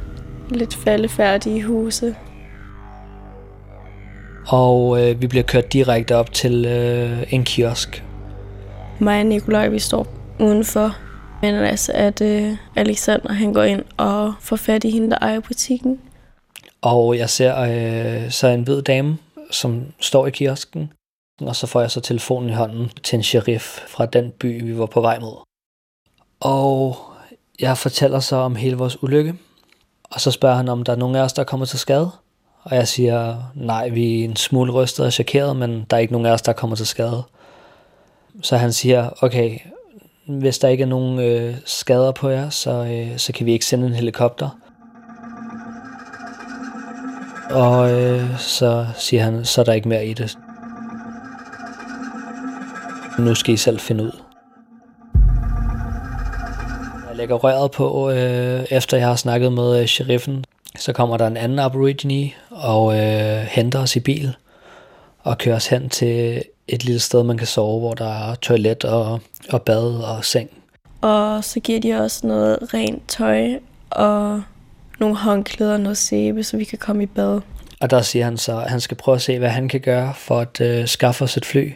lidt 0.50 0.74
faldefærdige 0.74 1.64
huse. 1.64 2.14
Og 4.48 5.00
øh, 5.02 5.22
vi 5.22 5.26
bliver 5.26 5.42
kørt 5.42 5.72
direkte 5.72 6.16
op 6.16 6.32
til 6.32 6.64
øh, 6.64 7.32
en 7.32 7.44
kiosk. 7.44 8.04
Mig 8.98 9.20
og 9.20 9.26
Nikolaj, 9.26 9.68
vi 9.68 9.78
står 9.78 10.06
udenfor. 10.40 10.96
Men 11.42 11.54
altså, 11.54 11.92
at 11.94 12.20
øh, 12.20 12.56
Alexander 12.76 13.32
han 13.32 13.52
går 13.52 13.62
ind 13.62 13.84
og 13.96 14.34
får 14.40 14.56
fat 14.56 14.84
i 14.84 14.90
hende, 14.90 15.11
der 15.11 15.18
ejer 15.20 15.40
butikken. 15.40 16.00
Og 16.82 17.18
jeg 17.18 17.30
ser 17.30 17.58
øh, 17.61 18.30
så 18.30 18.46
en 18.46 18.62
hvid 18.62 18.82
dame, 18.82 19.18
som 19.50 19.82
står 20.00 20.26
i 20.26 20.30
kiosken. 20.30 20.92
Og 21.40 21.56
så 21.56 21.66
får 21.66 21.80
jeg 21.80 21.90
så 21.90 22.00
telefonen 22.00 22.50
i 22.50 22.52
hånden 22.52 22.90
til 23.02 23.16
en 23.16 23.22
sheriff 23.22 23.78
fra 23.88 24.06
den 24.06 24.30
by, 24.30 24.64
vi 24.64 24.78
var 24.78 24.87
på 24.87 25.00
vej 25.00 25.18
mod. 25.18 25.37
Og 26.40 26.96
jeg 27.61 27.78
fortæller 27.78 28.20
så 28.20 28.37
om 28.37 28.56
hele 28.56 28.76
vores 28.76 29.02
ulykke. 29.02 29.34
Og 30.11 30.20
så 30.20 30.30
spørger 30.30 30.56
han, 30.56 30.68
om 30.68 30.82
der 30.82 30.92
er 30.92 30.96
nogen 30.96 31.16
af 31.16 31.20
os, 31.20 31.32
der 31.32 31.44
kommer 31.44 31.66
til 31.66 31.78
skade. 31.78 32.11
Og 32.70 32.76
jeg 32.76 32.88
siger, 32.88 33.37
nej, 33.54 33.88
vi 33.88 34.20
er 34.20 34.24
en 34.24 34.37
smule 34.37 34.72
rystet 34.72 35.07
og 35.07 35.12
chokeret, 35.12 35.57
men 35.57 35.87
der 35.90 35.96
er 35.96 36.00
ikke 36.00 36.12
nogen 36.12 36.26
af 36.26 36.33
os, 36.33 36.42
der 36.42 36.52
kommer 36.52 36.76
til 36.76 36.87
skade. 36.87 37.22
Så 38.42 38.57
han 38.57 38.72
siger, 38.72 39.11
okay, 39.22 39.59
hvis 40.26 40.59
der 40.59 40.68
ikke 40.68 40.83
er 40.83 40.88
nogen 40.88 41.18
øh, 41.18 41.54
skader 41.64 42.12
på 42.12 42.28
jer, 42.28 42.50
så, 42.50 42.70
øh, 42.70 43.18
så 43.18 43.33
kan 43.33 43.46
vi 43.46 43.52
ikke 43.52 43.64
sende 43.64 43.87
en 43.87 43.94
helikopter. 43.94 44.48
Og 47.50 47.92
øh, 47.92 48.38
så 48.38 48.87
siger 48.96 49.22
han, 49.22 49.44
så 49.44 49.61
er 49.61 49.64
der 49.64 49.72
ikke 49.72 49.88
mere 49.88 50.07
i 50.07 50.14
det. 50.14 50.38
Nu 53.18 53.35
skal 53.35 53.54
I 53.54 53.57
selv 53.57 53.81
finde 53.81 54.04
ud. 54.04 54.12
Jeg 57.09 57.16
lægger 57.16 57.37
røret 57.37 57.70
på, 57.70 58.11
øh, 58.11 58.64
efter 58.70 58.96
jeg 58.96 59.07
har 59.07 59.16
snakket 59.16 59.52
med 59.52 59.81
øh, 59.81 59.87
sheriffen. 59.87 60.44
Så 60.88 60.92
kommer 60.92 61.16
der 61.16 61.27
en 61.27 61.37
anden 61.37 61.59
aborigine 61.59 62.31
og 62.51 62.98
øh, 62.98 63.42
henter 63.42 63.79
os 63.79 63.96
i 63.96 64.01
bil 64.01 64.37
og 65.18 65.38
kører 65.38 65.57
os 65.57 65.66
hen 65.66 65.88
til 65.88 66.42
et 66.68 66.85
lille 66.85 67.01
sted, 67.01 67.22
man 67.22 67.38
kan 67.38 67.46
sove, 67.46 67.81
hvor 67.81 67.94
der 67.94 68.31
er 68.31 68.35
toilet 68.35 68.85
og, 68.85 69.20
og 69.51 69.62
bad 69.62 70.05
og 70.05 70.24
seng. 70.24 70.51
Og 71.01 71.44
så 71.44 71.61
giver 71.61 71.81
de 71.81 71.94
os 71.94 72.24
noget 72.24 72.74
rent 72.74 73.03
tøj 73.09 73.48
og 73.90 74.42
nogle 75.01 75.16
håndklæder 75.16 75.72
og 75.72 75.81
noget 75.81 75.98
sæbe, 75.98 76.42
så 76.42 76.57
vi 76.57 76.64
kan 76.64 76.79
komme 76.79 77.03
i 77.03 77.07
bad. 77.07 77.40
Og 77.81 77.90
der 77.90 78.03
siger 78.03 78.24
han 78.24 78.37
så, 78.37 78.59
at 78.59 78.70
han 78.70 78.81
skal 78.81 78.96
prøve 78.96 79.14
at 79.14 79.22
se, 79.22 79.38
hvad 79.38 79.51
han 79.51 79.68
kan 79.68 79.81
gøre 79.81 80.14
for 80.16 80.40
at 80.40 80.61
øh, 80.61 80.87
skaffe 80.87 81.24
os 81.24 81.37
et 81.37 81.44
fly. 81.44 81.72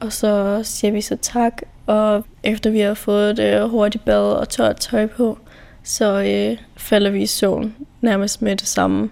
Og 0.00 0.12
så 0.12 0.60
siger 0.64 0.92
vi 0.92 1.00
så 1.00 1.16
tak, 1.22 1.52
og 1.86 2.24
efter 2.42 2.70
vi 2.70 2.80
har 2.80 2.94
fået 2.94 3.30
et 3.30 3.38
øh, 3.38 3.70
hurtigt 3.70 4.04
bad 4.04 4.32
og 4.32 4.48
tørt 4.48 4.80
tøj 4.80 5.06
på, 5.06 5.38
så 5.82 6.22
øh, 6.22 6.58
falder 6.76 7.10
vi 7.10 7.22
i 7.22 7.26
søvn 7.26 7.74
nærmest 8.06 8.42
med 8.42 8.56
det 8.56 8.68
samme. 8.68 9.10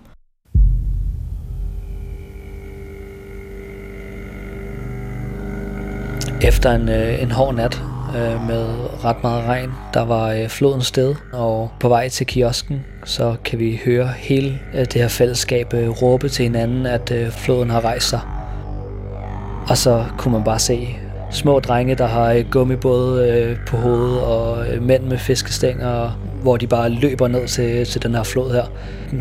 Efter 6.43 6.73
en, 6.73 6.89
øh, 6.89 7.23
en 7.23 7.31
hård 7.31 7.55
nat 7.55 7.83
øh, 8.17 8.47
med 8.49 8.67
ret 9.05 9.23
meget 9.23 9.45
regn, 9.45 9.71
der 9.95 10.05
var 10.05 10.31
øh, 10.31 10.49
floden 10.49 10.83
sted, 10.83 11.15
og 11.33 11.71
på 11.81 11.89
vej 11.89 12.09
til 12.09 12.27
kiosken, 12.27 12.85
så 13.05 13.37
kan 13.45 13.59
vi 13.59 13.81
høre 13.85 14.09
hele 14.09 14.59
øh, 14.75 14.81
det 14.81 14.95
her 14.95 15.09
fællesskab 15.09 15.75
øh, 15.75 15.89
råbe 15.89 16.29
til 16.29 16.43
hinanden, 16.43 16.87
at 16.87 17.11
øh, 17.11 17.31
floden 17.31 17.71
har 17.71 17.85
rejst 17.85 18.09
sig. 18.09 18.21
Og 19.69 19.77
så 19.77 20.05
kunne 20.19 20.33
man 20.33 20.45
bare 20.45 20.59
se 20.59 20.97
små 21.31 21.61
drenge, 21.61 21.95
der 21.95 22.07
har 22.07 22.33
øh, 22.33 22.51
gummibåde 22.51 23.31
øh, 23.33 23.57
på 23.67 23.77
hovedet, 23.77 24.21
og 24.21 24.69
øh, 24.69 24.83
mænd 24.83 25.05
med 25.05 25.19
fiskestænger, 25.19 26.19
hvor 26.45 26.57
de 26.57 26.67
bare 26.67 26.89
løber 26.89 27.29
ned 27.29 27.49
til, 27.49 27.87
til 27.87 28.03
den 28.03 28.15
her 28.15 28.23
flod 28.23 28.53
her. 28.53 28.65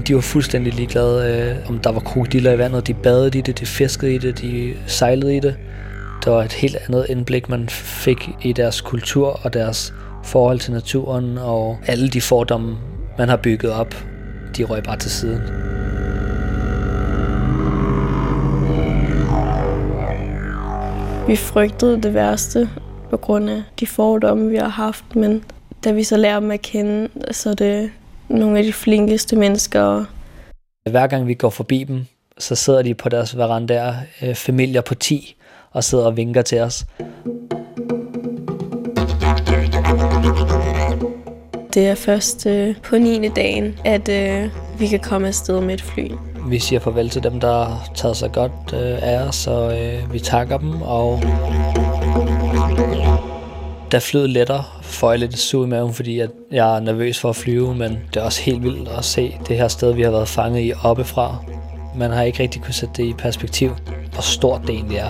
De 0.07 0.15
var 0.15 0.21
fuldstændig 0.21 0.73
ligeglade, 0.73 1.31
øh, 1.31 1.69
om 1.69 1.79
der 1.79 1.91
var 1.91 1.99
krokodiller 1.99 2.51
i 2.51 2.57
vandet. 2.57 2.88
De 2.88 2.93
badede 2.93 3.38
i 3.38 3.41
det, 3.41 3.59
de 3.59 3.65
fiskede 3.65 4.15
i 4.15 4.17
det, 4.17 4.41
de 4.41 4.73
sejlede 4.88 5.38
i 5.38 5.39
det. 5.39 5.55
Det 6.23 6.31
var 6.31 6.43
et 6.43 6.53
helt 6.53 6.77
andet 6.88 7.05
indblik, 7.09 7.49
man 7.49 7.69
fik 7.69 8.29
i 8.41 8.53
deres 8.53 8.81
kultur 8.81 9.39
og 9.43 9.53
deres 9.53 9.93
forhold 10.23 10.59
til 10.59 10.73
naturen, 10.73 11.38
og 11.38 11.77
alle 11.88 12.09
de 12.09 12.21
fordomme, 12.21 12.77
man 13.17 13.29
har 13.29 13.38
bygget 13.38 13.71
op, 13.71 13.95
de 14.57 14.63
røg 14.63 14.83
bare 14.83 14.97
til 14.97 15.12
siden. 15.12 15.41
Vi 21.27 21.36
frygtede 21.36 22.01
det 22.01 22.13
værste 22.13 22.69
på 23.09 23.17
grund 23.17 23.49
af 23.49 23.63
de 23.79 23.88
fordomme, 23.88 24.49
vi 24.49 24.55
har 24.55 24.69
haft, 24.69 25.15
men 25.15 25.43
da 25.83 25.91
vi 25.91 26.03
så 26.03 26.17
lærer 26.17 26.39
dem 26.39 26.51
at 26.51 26.61
kende, 26.61 27.09
så 27.31 27.49
er 27.49 27.53
det 27.53 27.91
nogle 28.29 28.57
af 28.57 28.63
de 28.63 28.73
flinkeste 28.73 29.35
mennesker. 29.35 30.05
Hver 30.89 31.07
gang 31.07 31.27
vi 31.27 31.33
går 31.33 31.49
forbi 31.49 31.83
dem, 31.83 32.05
så 32.37 32.55
sidder 32.55 32.81
de 32.81 32.93
på 32.93 33.09
deres 33.09 33.37
verandaer, 33.37 33.95
øh, 34.21 34.35
familier 34.35 34.81
på 34.81 34.95
10, 34.95 35.35
og 35.71 35.83
sidder 35.83 36.05
og 36.05 36.17
vinker 36.17 36.41
til 36.41 36.59
os. 36.59 36.85
Det 41.73 41.87
er 41.87 41.95
først 41.95 42.45
øh, 42.45 42.75
på 42.83 42.97
9. 42.97 43.29
dagen, 43.29 43.79
at 43.85 44.09
øh, 44.09 44.49
vi 44.79 44.87
kan 44.87 44.99
komme 44.99 45.27
afsted 45.27 45.61
med 45.61 45.73
et 45.73 45.81
fly. 45.81 46.11
Vi 46.47 46.59
siger 46.59 46.79
farvel 46.79 47.09
til 47.09 47.23
dem, 47.23 47.39
der 47.39 47.63
har 47.63 47.91
taget 47.95 48.17
sig 48.17 48.31
godt 48.31 48.73
øh, 48.73 48.99
af 49.01 49.27
os, 49.27 49.47
og 49.47 49.81
øh, 49.81 50.13
vi 50.13 50.19
takker 50.19 50.57
dem, 50.57 50.81
og 50.81 51.19
da 53.93 53.97
flyet 53.97 54.29
letter, 54.29 54.79
får 54.82 55.12
jeg 55.12 55.19
lidt 55.19 55.39
sur 55.39 55.65
i 55.65 55.67
maven, 55.67 55.93
fordi 55.93 56.19
at 56.19 56.29
jeg 56.51 56.75
er 56.75 56.79
nervøs 56.79 57.19
for 57.19 57.29
at 57.29 57.36
flyve, 57.36 57.75
men 57.75 57.99
det 58.13 58.19
er 58.19 58.23
også 58.23 58.41
helt 58.41 58.63
vildt 58.63 58.89
at 58.89 59.06
se 59.06 59.36
det 59.47 59.58
her 59.58 59.67
sted, 59.67 59.93
vi 59.93 60.01
har 60.01 60.12
været 60.12 60.27
fanget 60.27 60.62
i 60.62 60.73
oppefra. 60.84 61.36
Man 61.95 62.12
har 62.12 62.23
ikke 62.23 62.43
rigtig 62.43 62.62
kunne 62.62 62.73
sætte 62.73 62.93
det 62.97 63.10
i 63.10 63.13
perspektiv, 63.13 63.75
hvor 64.13 64.21
stort 64.21 64.62
det 64.62 64.69
egentlig 64.69 64.97
er, 64.97 65.10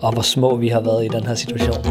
og 0.00 0.12
hvor 0.12 0.22
små 0.22 0.56
vi 0.56 0.68
har 0.68 0.80
været 0.80 1.04
i 1.04 1.08
den 1.08 1.26
her 1.26 1.34
situation. 1.34 1.84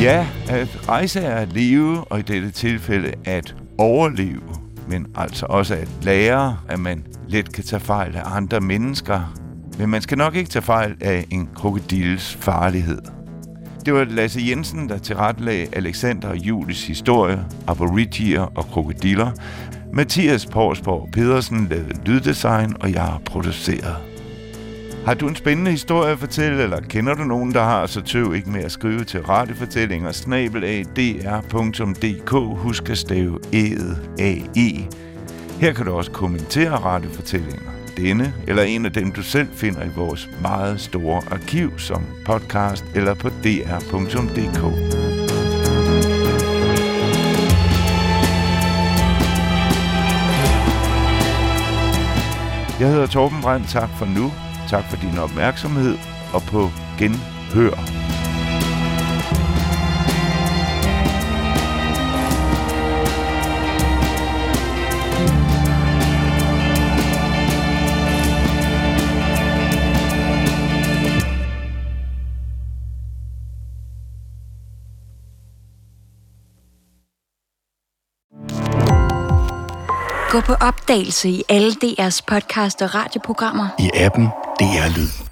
Ja, 0.00 0.26
at 0.48 0.88
rejse 0.88 1.20
er 1.20 1.36
at 1.36 1.52
leve, 1.52 2.04
og 2.04 2.18
i 2.18 2.22
dette 2.22 2.50
tilfælde 2.50 3.12
at 3.24 3.54
overleve, 3.78 4.42
men 4.88 5.06
altså 5.14 5.46
også 5.46 5.74
at 5.74 5.88
lære, 6.02 6.58
at 6.68 6.80
man 6.80 7.06
let 7.28 7.52
kan 7.52 7.64
tage 7.64 7.80
fejl 7.80 8.16
af 8.16 8.22
andre 8.36 8.60
mennesker. 8.60 9.34
Men 9.78 9.88
man 9.88 10.02
skal 10.02 10.18
nok 10.18 10.34
ikke 10.34 10.50
tage 10.50 10.62
fejl 10.62 10.96
af 11.00 11.26
en 11.30 11.48
krokodils 11.54 12.34
farlighed. 12.34 13.02
Det 13.86 13.94
var 13.94 14.04
Lasse 14.04 14.40
Jensen, 14.48 14.88
der 14.88 14.98
tilrettelagde 14.98 15.66
Alexander 15.72 16.28
og 16.28 16.36
Julies 16.36 16.86
historie, 16.86 17.44
aboriginer 17.66 18.42
og 18.42 18.64
krokodiller. 18.64 19.30
Mathias 19.92 20.46
Porsborg 20.46 21.08
Pedersen 21.12 21.66
lavede 21.70 22.00
lyddesign, 22.06 22.74
og 22.80 22.92
jeg 22.92 23.02
har 23.02 23.20
produceret. 23.24 24.09
Har 25.06 25.14
du 25.14 25.28
en 25.28 25.36
spændende 25.36 25.70
historie 25.70 26.12
at 26.12 26.18
fortælle, 26.18 26.62
eller 26.62 26.80
kender 26.80 27.14
du 27.14 27.24
nogen, 27.24 27.54
der 27.54 27.62
har, 27.62 27.86
så 27.86 28.00
tøv 28.00 28.34
ikke 28.34 28.50
med 28.50 28.64
at 28.64 28.72
skrive 28.72 29.04
til 29.04 29.22
radiofortællinger 29.22 30.12
snabelag.dr.dk. 30.12 32.30
Husk 32.62 32.90
at 32.90 32.98
stave 32.98 33.38
æget 33.52 34.08
A-E. 34.18 34.86
Her 35.60 35.72
kan 35.72 35.86
du 35.86 35.92
også 35.92 36.10
kommentere 36.10 36.70
radiofortællinger. 36.70 37.70
Denne 37.96 38.34
eller 38.48 38.62
en 38.62 38.86
af 38.86 38.92
dem, 38.92 39.12
du 39.12 39.22
selv 39.22 39.48
finder 39.54 39.84
i 39.84 39.88
vores 39.96 40.28
meget 40.42 40.80
store 40.80 41.22
arkiv 41.30 41.78
som 41.78 42.02
podcast 42.26 42.84
eller 42.94 43.14
på 43.14 43.28
dr.dk. 43.28 44.62
Jeg 52.80 52.88
hedder 52.88 53.06
Torben 53.06 53.42
Brandt. 53.42 53.68
Tak 53.68 53.88
for 53.98 54.06
nu. 54.06 54.32
Tak 54.70 54.84
for 54.84 54.96
din 54.96 55.18
opmærksomhed 55.18 55.98
og 56.34 56.42
på 56.42 56.70
genhør. 56.98 57.70
Gå 80.30 80.40
på 80.40 80.52
opdagelse 80.52 81.28
i 81.28 81.42
alle 81.48 81.72
DR's 81.72 82.20
podcast 82.26 82.82
og 82.82 82.94
radioprogrammer. 82.94 83.68
I 83.78 83.90
appen 83.94 84.28
DR 84.60 84.90
Lyd. 84.92 85.29